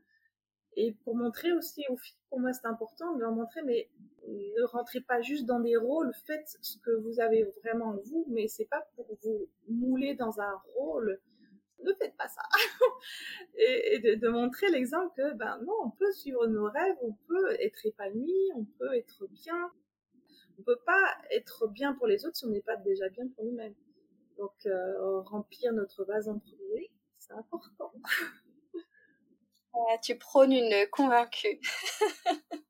Et 0.75 0.93
pour 1.03 1.15
montrer 1.15 1.51
aussi 1.53 1.83
aux 1.89 1.97
filles, 1.97 2.17
pour 2.29 2.39
moi 2.39 2.51
c'est 2.51 2.65
important 2.65 3.15
de 3.15 3.21
leur 3.21 3.31
montrer, 3.31 3.61
mais 3.61 3.89
ne 4.27 4.63
rentrez 4.65 5.01
pas 5.01 5.21
juste 5.21 5.45
dans 5.45 5.59
des 5.59 5.77
rôles, 5.77 6.11
faites 6.25 6.57
ce 6.61 6.79
que 6.79 6.91
vous 6.91 7.19
avez 7.19 7.43
vraiment 7.63 7.89
en 7.89 7.97
vous, 7.97 8.25
mais 8.29 8.47
c'est 8.47 8.65
pas 8.65 8.81
pour 8.95 9.05
vous 9.21 9.47
mouler 9.67 10.15
dans 10.15 10.39
un 10.39 10.61
rôle. 10.75 11.19
Ne 11.83 11.93
faites 11.93 12.15
pas 12.15 12.27
ça. 12.27 12.43
et, 13.57 13.99
de, 13.99 14.29
montrer 14.29 14.69
l'exemple 14.69 15.13
que, 15.15 15.33
ben 15.33 15.59
non, 15.65 15.73
on 15.85 15.91
peut 15.91 16.11
suivre 16.13 16.47
nos 16.47 16.69
rêves, 16.69 16.95
on 17.01 17.13
peut 17.27 17.55
être 17.59 17.85
épanoui, 17.85 18.51
on 18.55 18.65
peut 18.65 18.95
être 18.95 19.27
bien. 19.27 19.71
On 20.59 20.63
peut 20.63 20.79
pas 20.85 21.17
être 21.31 21.67
bien 21.67 21.93
pour 21.93 22.07
les 22.07 22.25
autres 22.25 22.37
si 22.37 22.45
on 22.45 22.49
n'est 22.49 22.61
pas 22.61 22.77
déjà 22.77 23.09
bien 23.09 23.27
pour 23.35 23.45
nous-mêmes. 23.45 23.75
Donc, 24.37 24.53
euh, 24.65 25.21
remplir 25.21 25.73
notre 25.73 26.05
vase 26.05 26.27
en 26.27 26.39
premier, 26.39 26.91
c'est 27.19 27.33
important. 27.33 27.93
tu 30.03 30.17
prônes 30.17 30.53
une 30.53 30.87
convaincue. 30.91 31.59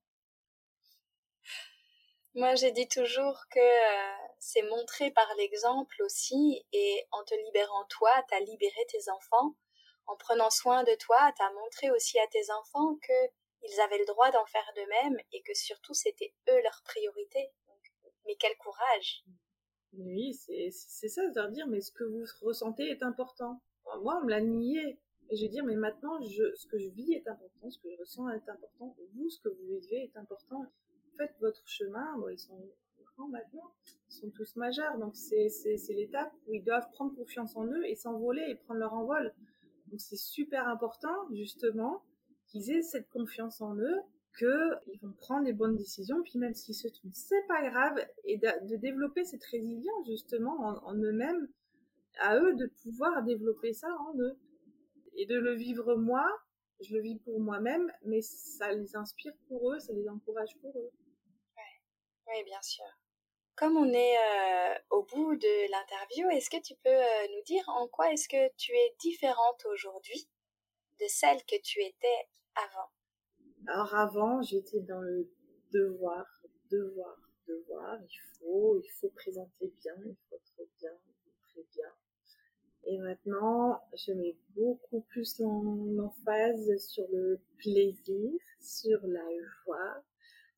Moi, 2.36 2.56
j'ai 2.56 2.72
dit 2.72 2.88
toujours 2.88 3.46
que 3.52 3.60
euh, 3.60 4.33
c'est 4.46 4.62
montrer 4.64 5.10
par 5.12 5.34
l'exemple 5.38 6.04
aussi, 6.04 6.66
et 6.74 7.08
en 7.12 7.24
te 7.24 7.34
libérant 7.46 7.86
toi, 7.86 8.12
t'as 8.30 8.42
libéré 8.42 8.86
tes 8.90 9.10
enfants. 9.10 9.56
En 10.06 10.18
prenant 10.18 10.50
soin 10.50 10.84
de 10.84 10.94
toi, 10.96 11.32
t'as 11.38 11.50
montré 11.54 11.90
aussi 11.92 12.20
à 12.20 12.28
tes 12.28 12.52
enfants 12.52 12.96
que 12.96 13.14
ils 13.66 13.80
avaient 13.80 14.00
le 14.00 14.06
droit 14.06 14.30
d'en 14.32 14.46
faire 14.46 14.70
de 14.76 14.82
même 14.90 15.18
et 15.32 15.42
que 15.44 15.54
surtout 15.54 15.94
c'était 15.94 16.34
eux 16.50 16.62
leur 16.62 16.82
priorité. 16.84 17.54
mais 18.26 18.36
quel 18.36 18.58
courage 18.58 19.24
Oui, 19.94 20.34
c'est 20.34 21.08
ça 21.08 21.26
de 21.26 21.34
leur 21.34 21.50
dire, 21.50 21.66
mais 21.68 21.80
ce 21.80 21.94
que 21.94 22.04
vous 22.04 22.26
ressentez 22.42 22.84
est 22.84 23.02
important. 23.02 23.62
Moi, 24.02 24.20
on 24.22 24.26
me 24.26 24.30
l'a 24.30 24.42
nié. 24.42 25.00
Et 25.30 25.38
je 25.38 25.44
vais 25.44 25.50
dire, 25.50 25.64
mais 25.64 25.78
maintenant, 25.78 26.22
ce 26.22 26.68
que 26.68 26.78
je 26.78 26.90
vis 26.90 27.14
est 27.14 27.30
important, 27.30 27.70
ce 27.70 27.80
que 27.80 27.90
je 27.90 27.98
ressens 27.98 28.28
est 28.32 28.50
important. 28.50 28.94
Vous, 29.16 29.30
ce 29.30 29.40
que 29.40 29.48
vous 29.48 29.80
vivez 29.80 30.04
est 30.04 30.18
important 30.18 30.66
faites 31.18 31.36
votre 31.40 31.66
chemin. 31.66 32.22
ils 32.30 32.38
sont 32.38 32.60
grands 33.16 33.30
maintenant, 33.30 33.74
sont 34.14 34.30
tous 34.30 34.56
majeurs, 34.56 34.98
donc 34.98 35.16
c'est 35.16 35.50
l'étape 35.90 36.32
où 36.48 36.54
ils 36.54 36.64
doivent 36.64 36.90
prendre 36.92 37.16
confiance 37.16 37.56
en 37.56 37.66
eux 37.66 37.86
et 37.86 37.96
s'envoler 37.96 38.44
et 38.50 38.56
prendre 38.56 38.80
leur 38.80 38.94
envol. 38.94 39.34
Donc 39.88 40.00
c'est 40.00 40.18
super 40.18 40.68
important, 40.68 41.14
justement, 41.32 42.04
qu'ils 42.48 42.72
aient 42.72 42.82
cette 42.82 43.10
confiance 43.10 43.62
en 43.62 43.76
eux, 43.76 44.00
qu'ils 44.38 45.00
vont 45.02 45.14
prendre 45.14 45.46
les 45.46 45.54
bonnes 45.54 45.76
décisions, 45.76 46.22
puis 46.24 46.40
même 46.40 46.54
s'ils 46.54 46.76
se 46.76 46.88
trompent, 46.88 47.14
c'est 47.14 47.46
pas 47.48 47.70
grave, 47.70 48.04
et 48.26 48.38
de, 48.38 48.76
développer 48.78 49.24
cette 49.24 49.44
résilience, 49.44 50.08
justement, 50.08 50.58
en, 50.86 50.96
eux-mêmes, 50.96 51.48
à 52.20 52.40
eux 52.40 52.56
de 52.56 52.68
pouvoir 52.82 53.24
développer 53.24 53.74
ça 53.74 53.88
en 54.08 54.18
eux. 54.20 54.38
Et 55.16 55.28
de 55.28 55.36
le 55.36 55.54
vivre 55.54 55.96
moi, 55.96 56.28
je 56.82 56.96
le 56.96 57.02
vis 57.02 57.20
pour 57.20 57.40
moi-même, 57.40 57.92
mais 58.04 58.22
ça 58.22 58.72
les 58.72 58.96
inspire 58.96 59.34
pour 59.48 59.72
eux, 59.72 59.80
ça 59.80 59.94
les 59.94 60.10
encourage 60.10 60.58
pour 60.62 60.76
eux. 60.78 60.92
Oui, 62.28 62.44
bien 62.46 62.62
sûr. 62.62 62.86
Comme 63.56 63.78
on 63.78 63.94
est 63.94 64.18
euh, 64.18 64.76
au 64.90 65.04
bout 65.04 65.36
de 65.36 65.72
l'interview, 65.72 66.28
est-ce 66.32 66.50
que 66.50 66.62
tu 66.62 66.74
peux 66.84 66.90
euh, 66.90 67.28
nous 67.36 67.44
dire 67.44 67.64
en 67.70 67.88
quoi 67.88 68.12
est-ce 68.12 68.28
que 68.28 68.52
tu 68.58 68.72
es 68.72 68.96
différente 69.00 69.66
aujourd'hui 69.72 70.28
de 71.00 71.06
celle 71.08 71.38
que 71.44 71.62
tu 71.62 71.80
étais 71.82 72.28
avant? 72.56 72.90
Alors 73.68 73.94
avant, 73.96 74.42
j'étais 74.42 74.80
dans 74.82 75.02
le 75.02 75.30
devoir, 75.72 76.26
devoir, 76.72 77.16
devoir. 77.48 77.98
Il 78.02 78.20
faut, 78.40 78.80
il 78.84 78.90
faut 79.00 79.10
présenter 79.10 79.72
bien, 79.82 79.94
il 80.04 80.16
faut 80.30 80.36
être 80.36 80.70
bien, 80.80 80.92
très 81.52 81.64
bien. 81.74 81.94
Et 82.86 82.98
maintenant, 82.98 83.82
je 83.94 84.14
mets 84.14 84.36
beaucoup 84.56 85.02
plus 85.02 85.40
en, 85.42 86.00
en 86.00 86.10
phase 86.26 86.78
sur 86.88 87.08
le 87.12 87.40
plaisir, 87.58 88.32
sur 88.60 89.00
la 89.04 89.26
joie, 89.64 90.04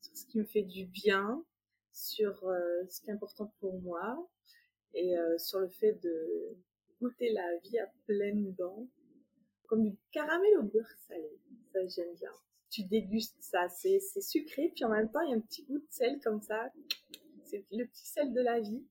sur 0.02 0.16
ce 0.16 0.26
qui 0.28 0.40
me 0.40 0.46
fait 0.46 0.64
du 0.64 0.86
bien, 0.86 1.44
sur 1.96 2.46
euh, 2.46 2.84
ce 2.90 3.02
qui 3.02 3.10
est 3.10 3.14
important 3.14 3.54
pour 3.60 3.82
moi 3.82 4.30
et 4.94 5.18
euh, 5.18 5.38
sur 5.38 5.60
le 5.60 5.70
fait 5.70 5.94
de 5.94 6.58
goûter 7.02 7.32
la 7.32 7.58
vie 7.64 7.80
à 7.80 7.90
pleines 8.06 8.54
dents, 8.54 8.88
comme 9.68 9.84
du 9.84 9.98
caramel 10.12 10.58
au 10.60 10.64
beurre 10.64 10.92
salé. 11.08 11.40
Ça, 11.72 11.80
j'aime 11.88 12.14
bien. 12.16 12.32
Tu 12.70 12.84
dégustes 12.84 13.38
ça, 13.40 13.70
c'est 13.70 14.00
sucré, 14.22 14.72
puis 14.76 14.84
en 14.84 14.90
même 14.90 15.10
temps, 15.10 15.22
il 15.22 15.32
y 15.32 15.34
a 15.34 15.38
un 15.38 15.42
petit 15.42 15.64
goût 15.64 15.78
de 15.78 15.88
sel 15.90 16.20
comme 16.22 16.42
ça. 16.42 16.70
C'est 17.46 17.66
le 17.72 17.86
petit 17.86 18.08
sel 18.08 18.34
de 18.34 18.42
la 18.42 18.60
vie. 18.60 18.84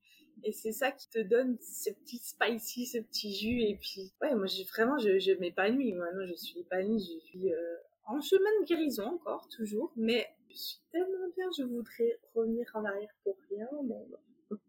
Et 0.43 0.53
c'est 0.53 0.73
ça 0.73 0.91
qui 0.91 1.09
te 1.11 1.19
donne 1.19 1.59
ce 1.61 1.91
petit 1.91 2.19
spicy, 2.19 2.87
ce 2.87 2.99
petit 2.99 3.35
jus. 3.35 3.63
Et 3.63 3.77
puis, 3.77 4.13
ouais, 4.21 4.35
moi, 4.35 4.47
vraiment, 4.71 4.99
je, 4.99 5.19
je 5.19 5.33
m'épanouis. 5.33 5.93
Maintenant, 5.93 6.27
je 6.27 6.35
suis 6.35 6.61
épanouie. 6.61 7.01
Je 7.01 7.25
suis 7.25 7.53
euh, 7.53 7.77
en 8.07 8.21
chemin 8.21 8.61
de 8.61 8.65
guérison 8.65 9.07
encore, 9.07 9.49
toujours. 9.49 9.93
Mais 9.97 10.35
je 10.51 10.57
suis 10.57 10.81
tellement 10.91 11.29
bien, 11.37 11.47
je 11.57 11.65
voudrais 11.65 12.21
revenir 12.35 12.71
en 12.75 12.85
arrière 12.85 13.15
pour 13.23 13.37
rien 13.51 13.69
au 13.73 13.83
monde. 13.83 14.19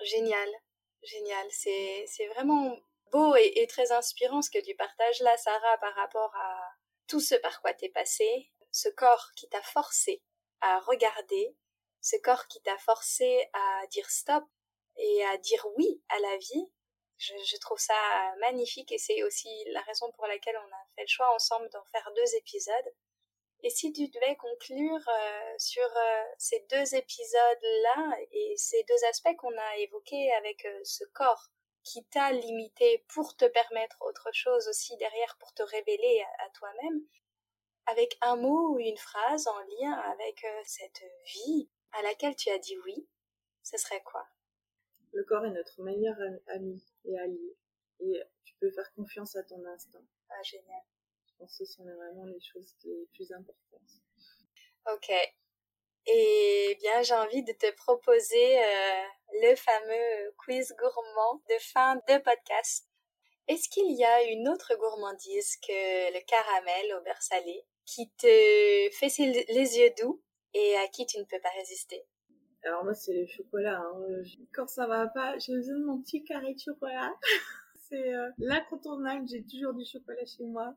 Génial, 0.00 0.48
génial. 1.02 1.46
C'est, 1.50 2.26
vraiment 2.34 2.76
beau 3.12 3.36
et, 3.36 3.66
très 3.68 3.92
inspirant 3.92 4.42
ce 4.42 4.50
que 4.50 4.62
tu 4.64 4.74
partages 4.74 5.20
là, 5.20 5.36
Sarah, 5.36 5.78
par 5.78 5.94
rapport 5.94 6.34
à 6.34 6.72
tout 7.06 7.20
ce 7.20 7.34
par 7.36 7.60
quoi 7.60 7.72
t'es 7.72 7.88
passé, 7.88 8.50
ce 8.72 8.88
corps 8.88 9.30
qui 9.36 9.48
t'a 9.48 9.62
forcé 9.62 10.22
à 10.60 10.80
regarder, 10.80 11.56
ce 12.00 12.16
corps 12.16 12.48
qui 12.48 12.60
t'a 12.62 12.78
forcé 12.78 13.48
à 13.52 13.86
dire 13.88 14.10
stop 14.10 14.44
et 14.96 15.24
à 15.26 15.36
dire 15.38 15.64
oui 15.76 16.02
à 16.08 16.18
la 16.18 16.36
vie. 16.38 16.66
Je, 17.22 17.56
trouve 17.58 17.78
ça 17.78 17.94
magnifique 18.40 18.90
et 18.90 18.98
c'est 18.98 19.22
aussi 19.22 19.48
la 19.68 19.80
raison 19.82 20.10
pour 20.12 20.26
laquelle 20.26 20.56
on 20.56 20.72
a 20.72 20.86
fait 20.96 21.02
le 21.02 21.08
choix 21.08 21.32
ensemble 21.34 21.68
d'en 21.70 21.84
faire 21.84 22.10
deux 22.16 22.34
épisodes. 22.34 22.92
Et 23.64 23.70
si 23.70 23.92
tu 23.92 24.08
devais 24.08 24.34
conclure 24.36 25.08
euh, 25.08 25.54
sur 25.56 25.84
euh, 25.84 26.22
ces 26.36 26.66
deux 26.68 26.94
épisodes-là 26.96 28.16
et 28.32 28.54
ces 28.56 28.82
deux 28.82 29.04
aspects 29.08 29.36
qu'on 29.36 29.56
a 29.56 29.76
évoqués 29.76 30.32
avec 30.34 30.64
euh, 30.64 30.80
ce 30.82 31.04
corps 31.12 31.48
qui 31.84 32.04
t'a 32.06 32.32
limité 32.32 33.04
pour 33.14 33.36
te 33.36 33.44
permettre 33.44 33.96
autre 34.00 34.28
chose 34.32 34.66
aussi 34.68 34.96
derrière, 34.96 35.36
pour 35.38 35.52
te 35.54 35.62
révéler 35.62 36.24
à, 36.40 36.50
toi-même, 36.50 37.06
avec 37.86 38.18
un 38.20 38.36
mot 38.36 38.74
ou 38.74 38.78
une 38.80 38.96
phrase 38.96 39.46
en 39.46 39.58
lien 39.58 39.92
avec 39.92 40.44
cette 40.64 41.02
vie 41.24 41.68
à 41.92 42.02
laquelle 42.02 42.36
tu 42.36 42.50
as 42.50 42.58
dit 42.58 42.78
oui, 42.84 43.08
ce 43.62 43.76
serait 43.76 44.02
quoi? 44.02 44.26
Le 45.12 45.24
corps 45.24 45.44
est 45.44 45.50
notre 45.50 45.82
meilleur 45.82 46.16
ami 46.48 46.82
et 47.04 47.18
allié. 47.18 47.56
Et 48.00 48.22
tu 48.44 48.54
peux 48.60 48.70
faire 48.70 48.92
confiance 49.12 49.36
à 49.36 49.42
ton 49.42 49.64
instinct. 49.66 50.04
Ah, 50.30 50.42
génial 50.42 50.82
ce 51.48 51.64
sont 51.64 51.84
vraiment 51.84 52.24
les 52.24 52.40
choses 52.40 52.74
les 52.84 53.06
plus 53.14 53.32
importantes. 53.32 53.90
Ok. 54.92 55.10
Et 56.06 56.76
bien, 56.80 57.02
j'ai 57.02 57.14
envie 57.14 57.44
de 57.44 57.52
te 57.52 57.70
proposer 57.76 58.58
euh, 58.58 59.02
le 59.42 59.54
fameux 59.54 60.34
quiz 60.38 60.74
gourmand 60.78 61.42
de 61.48 61.58
fin 61.60 61.96
de 61.96 62.18
podcast. 62.22 62.88
Est-ce 63.48 63.68
qu'il 63.68 63.90
y 63.92 64.04
a 64.04 64.22
une 64.24 64.48
autre 64.48 64.74
gourmandise 64.76 65.56
que 65.56 66.12
le 66.12 66.24
caramel 66.24 66.94
au 66.94 67.04
beurre 67.04 67.22
salé 67.22 67.64
qui 67.84 68.10
te 68.16 68.90
fait 68.92 69.12
les 69.18 69.78
yeux 69.78 69.92
doux 69.98 70.22
et 70.54 70.76
à 70.76 70.88
qui 70.88 71.06
tu 71.06 71.18
ne 71.18 71.24
peux 71.24 71.40
pas 71.40 71.50
résister? 71.50 72.04
Alors 72.64 72.84
moi, 72.84 72.94
c'est 72.94 73.12
le 73.12 73.26
chocolat. 73.26 73.80
Hein. 73.80 74.22
Quand 74.52 74.68
ça 74.68 74.86
va 74.86 75.08
pas, 75.08 75.38
j'ai 75.38 75.52
besoin 75.52 75.78
de 75.78 75.84
mon 75.84 76.00
petit 76.02 76.22
carré 76.24 76.54
de 76.54 76.60
chocolat? 76.60 77.12
c'est 77.92 78.14
euh, 78.14 78.30
l'incontournable. 78.38 79.26
J'ai 79.28 79.44
toujours 79.44 79.74
du 79.74 79.84
chocolat 79.84 80.24
chez 80.24 80.44
moi. 80.44 80.74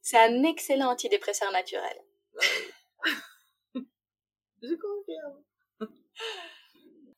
c'est 0.00 0.18
un 0.18 0.44
excellent 0.44 0.90
antidépresseur 0.90 1.50
naturel. 1.52 1.98
Je 4.62 4.74
confirme. 4.74 5.44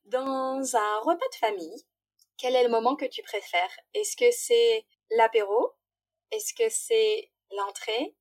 Dans 0.07 0.77
un 0.77 0.99
repas 1.01 1.29
de 1.33 1.37
famille, 1.37 1.85
quel 2.39 2.55
est 2.55 2.65
le 2.65 2.71
moment 2.71 2.97
que 2.97 3.05
tu 3.05 3.23
préfères? 3.23 3.77
Est-ce 3.95 4.17
que 4.17 4.31
c'est 4.31 4.87
l'apéro? 5.11 5.73
Est-ce 6.33 6.55
que 6.55 6.69
c'est 6.69 7.31
l'entrée? 7.57 8.17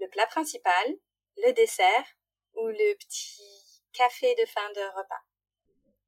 Le 0.00 0.08
plat 0.08 0.26
principal? 0.26 0.86
Le 1.38 1.52
dessert? 1.52 2.04
Ou 2.54 2.66
le 2.66 2.94
petit 2.96 3.82
café 3.92 4.34
de 4.34 4.46
fin 4.46 4.68
de 4.72 4.80
repas? 4.80 5.22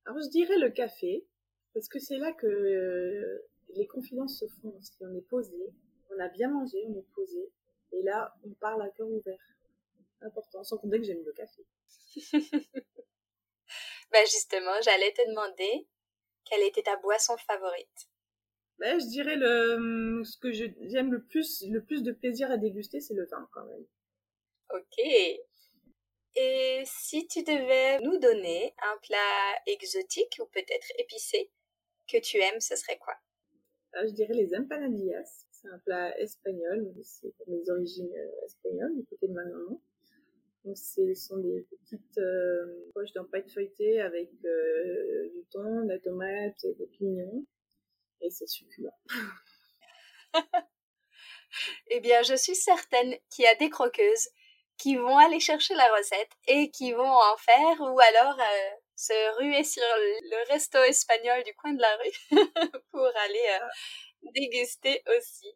Alors 0.05 0.21
je 0.21 0.29
dirais 0.31 0.59
le 0.59 0.71
café, 0.71 1.25
parce 1.75 1.88
que 1.88 2.01
c'est 2.01 2.17
là 2.17 2.33
que 2.33 2.47
euh, 2.47 3.49
les 3.75 3.87
confidences 3.87 4.39
se 4.39 4.47
font, 4.47 4.71
parce 4.71 4.91
qu'on 4.91 5.15
est 5.15 5.29
posé, 5.29 5.73
on 6.11 6.19
a 6.21 6.29
bien 6.29 6.49
mangé, 6.49 6.85
on 6.89 6.97
est 6.97 7.07
posé, 7.15 7.51
et 7.93 8.03
là, 8.03 8.35
on 8.45 8.51
parle 8.55 8.83
à 8.83 8.89
cœur 8.91 9.09
ouvert. 9.09 9.39
Important, 10.21 10.63
sans 10.63 10.79
compter 10.79 10.99
que 10.99 11.05
j'aime 11.05 11.25
le 11.25 11.33
café. 11.33 11.67
ben 14.13 14.27
justement, 14.27 14.81
j'allais 14.83 15.13
te 15.13 15.29
demander, 15.29 15.89
quelle 16.45 16.63
était 16.63 16.83
ta 16.83 16.97
boisson 16.97 17.37
favorite? 17.39 18.09
Ben, 18.79 19.01
Je 19.01 19.07
dirais 19.07 19.37
le, 19.37 20.23
ce 20.25 20.37
que 20.39 20.53
j'aime 20.53 21.13
le 21.13 21.25
plus, 21.25 21.65
le 21.69 21.85
plus 21.85 22.03
de 22.03 22.13
plaisir 22.13 22.51
à 22.51 22.57
déguster, 22.57 23.01
c'est 23.01 23.15
le 23.15 23.27
vin 23.27 23.49
quand 23.53 23.65
même. 23.65 23.87
Ok. 24.71 24.99
Et 26.35 26.83
si 26.87 27.27
tu 27.29 27.43
devais 27.43 28.01
nous 28.01 28.19
donner 28.19 28.75
un 28.79 28.97
plat 29.03 29.61
exotique 29.67 30.39
ou 30.41 30.47
peut-être 30.47 30.87
épicé 30.99 31.51
que 32.09 32.19
tu 32.19 32.39
aimes, 32.39 32.61
ce 32.61 32.75
serait 32.75 32.99
quoi? 32.99 33.15
Ah, 33.94 34.07
Je 34.07 34.12
dirais 34.12 34.35
les 34.35 34.55
empanadillas. 34.55 35.46
C'est 35.50 35.68
un 35.68 35.78
plat 35.78 36.18
espagnol, 36.18 36.92
c'est 37.02 37.35
pour 37.37 37.48
mes 37.48 37.70
origines 37.70 38.12
euh, 38.12 38.44
espagnoles, 38.46 38.96
du 38.96 39.05
côté 39.05 39.28
de 39.28 39.33
ma 39.33 39.44
maman. 39.44 39.81
Donc, 40.64 40.76
ce 40.76 41.14
sont 41.14 41.38
des 41.38 41.66
petites 41.70 42.18
euh, 42.18 42.90
poches 42.94 43.12
d'un 43.12 43.24
pâte 43.24 43.50
feuilleté 43.50 44.00
avec 44.00 44.31
euh, 44.44 45.28
du 45.35 45.44
thon, 45.50 45.85
de 45.85 45.88
la 45.88 45.98
tomate, 45.98 46.66
des 46.78 46.87
pignons. 46.87 47.46
Et 48.20 48.31
c'est 48.31 48.48
succulent. 48.48 48.94
eh 51.90 52.00
bien, 52.00 52.22
je 52.22 52.35
suis 52.35 52.55
certaine 52.55 53.14
qu'il 53.31 53.44
y 53.44 53.48
a 53.48 53.57
des 53.57 53.70
croqueuses 53.70 54.28
qui 54.78 54.96
vont 54.96 55.18
aller 55.18 55.40
chercher 55.40 55.74
la 55.74 55.96
recette 55.96 56.31
et 56.48 56.70
qui 56.70 56.92
vont 56.92 57.02
en 57.05 57.37
faire 57.37 57.81
ou 57.81 57.98
alors 58.00 58.38
se 59.03 59.37
ruer 59.37 59.65
sur 59.65 59.83
le 59.83 60.53
resto 60.53 60.79
espagnol 60.85 61.43
du 61.43 61.53
coin 61.57 61.73
de 61.73 61.83
la 61.83 61.97
rue 61.97 62.31
pour 62.93 63.11
aller 63.25 63.59
euh, 63.61 63.69
déguster 64.35 65.03
aussi. 65.17 65.53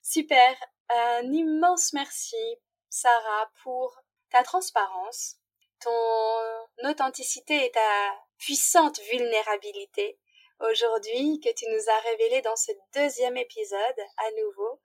Super, 0.00 0.56
un 0.88 1.30
immense 1.30 1.92
merci 1.92 2.42
Sarah 2.88 3.50
pour 3.62 4.02
ta 4.30 4.42
transparence, 4.42 5.36
ton 5.80 6.88
authenticité 6.88 7.66
et 7.66 7.70
ta 7.70 8.18
puissante 8.38 8.98
vulnérabilité. 9.10 10.18
Aujourd'hui 10.60 11.38
que 11.40 11.52
tu 11.52 11.66
nous 11.68 11.90
as 11.90 12.00
révélé 12.00 12.40
dans 12.40 12.56
ce 12.56 12.72
deuxième 12.94 13.36
épisode 13.36 14.00
à 14.16 14.30
nouveau 14.42 14.80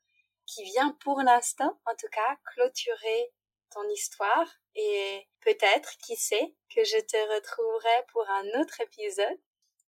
qui 0.46 0.66
vient 0.66 0.98
pour 1.02 1.22
l'instant 1.22 1.80
en 1.86 1.96
tout 1.96 2.10
cas 2.12 2.38
clôturer 2.54 3.32
ton 3.74 3.88
histoire 3.88 4.61
et 4.76 5.28
peut-être, 5.42 5.98
qui 5.98 6.16
sait, 6.16 6.54
que 6.74 6.84
je 6.84 7.00
te 7.00 7.36
retrouverai 7.36 8.06
pour 8.12 8.28
un 8.30 8.62
autre 8.62 8.82
épisode. 8.82 9.40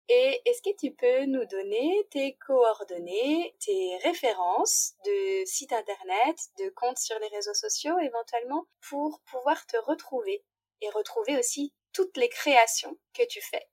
Et 0.09 0.43
est-ce 0.47 0.63
que 0.63 0.77
tu 0.77 0.93
peux 0.93 1.25
nous 1.27 1.45
donner 1.47 2.07
tes 2.11 2.37
coordonnées, 2.37 3.55
tes 3.65 3.97
références 3.99 4.95
de 5.05 5.45
sites 5.47 5.73
internet, 5.73 6.37
de 6.59 6.69
comptes 6.71 6.99
sur 6.99 7.19
les 7.21 7.29
réseaux 7.29 7.55
sociaux 7.55 7.99
éventuellement, 8.01 8.67
pour 8.89 9.21
pouvoir 9.31 9.65
te 9.67 9.77
retrouver 9.77 10.45
et 10.81 10.91
retrouver 10.91 11.39
aussi 11.39 11.73
toutes 11.93 12.17
les 12.17 12.29
créations 12.29 12.99
que 13.15 13.23
tu 13.29 13.41
fais? 13.41 13.69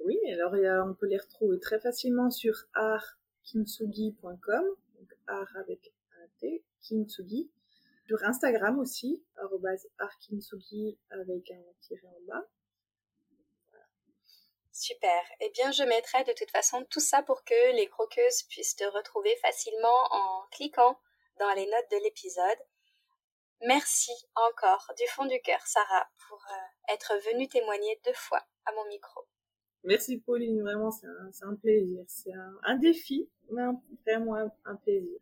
Oui, 0.00 0.18
alors 0.32 0.52
on 0.88 0.94
peut 0.94 1.06
les 1.06 1.18
retrouver 1.18 1.58
très 1.58 1.80
facilement 1.80 2.30
sur 2.30 2.54
artkinsugi.com, 2.74 4.64
donc 4.98 5.08
art 5.26 5.56
avec 5.56 5.92
un 6.20 6.28
T, 6.38 6.64
kintsugi, 6.86 7.50
sur 8.12 8.28
Instagram 8.28 8.78
aussi, 8.78 9.24
arkinsugi 9.98 10.98
avec 11.08 11.50
un 11.50 11.62
tiré 11.80 12.06
en 12.06 12.20
bas. 12.28 12.46
Super. 14.70 15.22
Eh 15.40 15.50
bien, 15.50 15.70
je 15.70 15.82
mettrai 15.84 16.22
de 16.24 16.32
toute 16.36 16.50
façon 16.50 16.84
tout 16.90 17.00
ça 17.00 17.22
pour 17.22 17.42
que 17.44 17.74
les 17.74 17.88
croqueuses 17.88 18.42
puissent 18.50 18.76
te 18.76 18.84
retrouver 18.84 19.34
facilement 19.36 20.08
en 20.10 20.46
cliquant 20.50 20.98
dans 21.38 21.50
les 21.54 21.64
notes 21.64 21.90
de 21.90 22.02
l'épisode. 22.04 22.58
Merci 23.62 24.12
encore 24.34 24.92
du 24.98 25.06
fond 25.08 25.24
du 25.24 25.40
cœur, 25.40 25.66
Sarah, 25.66 26.06
pour 26.28 26.44
euh, 26.50 26.92
être 26.92 27.14
venue 27.30 27.48
témoigner 27.48 27.98
deux 28.04 28.12
fois 28.12 28.44
à 28.66 28.72
mon 28.72 28.86
micro. 28.88 29.22
Merci 29.84 30.18
Pauline, 30.18 30.60
vraiment 30.60 30.90
c'est 30.90 31.06
un, 31.44 31.54
plaisir. 31.54 32.04
C'est 32.08 32.32
un, 32.62 32.76
défi, 32.76 33.30
mais 33.50 33.62
vraiment 34.04 34.50
un 34.64 34.76
plaisir. 34.76 35.18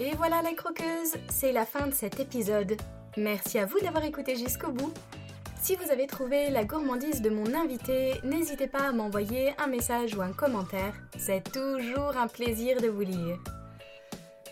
Et 0.00 0.12
voilà 0.16 0.42
les 0.42 0.56
croqueuses, 0.56 1.14
c'est 1.28 1.52
la 1.52 1.64
fin 1.64 1.86
de 1.86 1.94
cet 1.94 2.18
épisode. 2.18 2.76
Merci 3.16 3.60
à 3.60 3.66
vous 3.66 3.78
d'avoir 3.78 4.04
écouté 4.04 4.34
jusqu'au 4.34 4.72
bout. 4.72 4.92
Si 5.62 5.76
vous 5.76 5.88
avez 5.92 6.08
trouvé 6.08 6.50
la 6.50 6.64
gourmandise 6.64 7.22
de 7.22 7.30
mon 7.30 7.54
invité, 7.54 8.14
n'hésitez 8.24 8.66
pas 8.66 8.88
à 8.88 8.92
m'envoyer 8.92 9.52
un 9.56 9.68
message 9.68 10.16
ou 10.16 10.22
un 10.22 10.32
commentaire. 10.32 10.94
C'est 11.16 11.44
toujours 11.52 12.16
un 12.16 12.26
plaisir 12.26 12.80
de 12.80 12.88
vous 12.88 13.02
lire. 13.02 13.38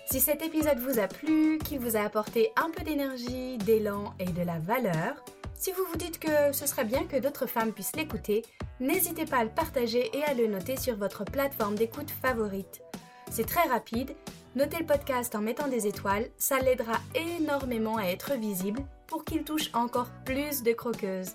Si 0.09 0.21
cet 0.21 0.43
épisode 0.43 0.79
vous 0.79 1.01
a 1.01 1.09
plu, 1.09 1.59
qu'il 1.59 1.81
vous 1.81 1.97
a 1.97 2.03
apporté 2.03 2.53
un 2.57 2.71
peu 2.71 2.85
d'énergie, 2.85 3.59
d'élan 3.59 4.15
et 4.21 4.27
de 4.27 4.43
la 4.43 4.61
valeur, 4.61 5.25
si 5.57 5.73
vous 5.73 5.85
vous 5.91 5.99
dites 5.99 6.21
que 6.21 6.53
ce 6.53 6.67
serait 6.67 6.85
bien 6.85 7.05
que 7.05 7.17
d'autres 7.17 7.47
femmes 7.47 7.73
puissent 7.73 7.97
l'écouter, 7.97 8.43
n'hésitez 8.79 9.25
pas 9.25 9.39
à 9.39 9.45
le 9.45 9.51
partager 9.51 10.09
et 10.17 10.23
à 10.23 10.35
le 10.35 10.47
noter 10.47 10.77
sur 10.77 10.95
votre 10.95 11.25
plateforme 11.25 11.75
d'écoute 11.75 12.11
favorite. 12.11 12.81
C'est 13.29 13.47
très 13.47 13.69
rapide 13.69 14.15
Notez 14.55 14.81
le 14.81 14.87
podcast 14.87 15.35
en 15.35 15.41
mettant 15.41 15.67
des 15.67 15.87
étoiles, 15.87 16.27
ça 16.37 16.59
l'aidera 16.59 16.99
énormément 17.15 17.97
à 17.97 18.05
être 18.05 18.35
visible 18.35 18.83
pour 19.07 19.25
qu'il 19.25 19.45
touche 19.45 19.71
encore 19.73 20.11
plus 20.27 20.63
de 20.63 20.73
croqueuses. 20.73 21.33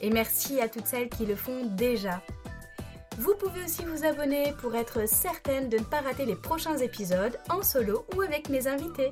Et 0.00 0.08
merci 0.08 0.60
à 0.60 0.68
toutes 0.68 0.86
celles 0.86 1.08
qui 1.08 1.26
le 1.26 1.34
font 1.34 1.64
déjà. 1.64 2.22
Vous 3.18 3.34
pouvez 3.34 3.64
aussi 3.64 3.84
vous 3.84 4.04
abonner 4.04 4.54
pour 4.60 4.76
être 4.76 5.08
certaine 5.08 5.68
de 5.68 5.78
ne 5.78 5.84
pas 5.84 6.00
rater 6.00 6.24
les 6.24 6.36
prochains 6.36 6.78
épisodes 6.78 7.36
en 7.48 7.62
solo 7.64 8.06
ou 8.14 8.20
avec 8.20 8.48
mes 8.48 8.68
invités. 8.68 9.10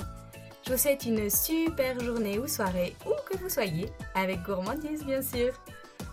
Je 0.64 0.72
vous 0.72 0.78
souhaite 0.78 1.04
une 1.04 1.28
super 1.28 1.98
journée 1.98 2.38
ou 2.38 2.46
soirée, 2.46 2.94
où 3.06 3.12
que 3.28 3.36
vous 3.38 3.48
soyez, 3.48 3.90
avec 4.14 4.40
gourmandise 4.44 5.04
bien 5.04 5.20
sûr. 5.20 5.52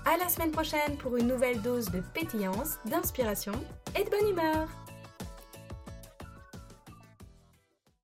À 0.03 0.17
la 0.17 0.29
semaine 0.29 0.51
prochaine 0.51 0.97
pour 0.97 1.15
une 1.15 1.27
nouvelle 1.27 1.61
dose 1.61 1.91
de 1.91 2.01
pétillance, 2.13 2.79
d'inspiration 2.85 3.53
et 3.95 4.03
de 4.03 4.09
bonne 4.09 4.29
humeur. 4.29 4.67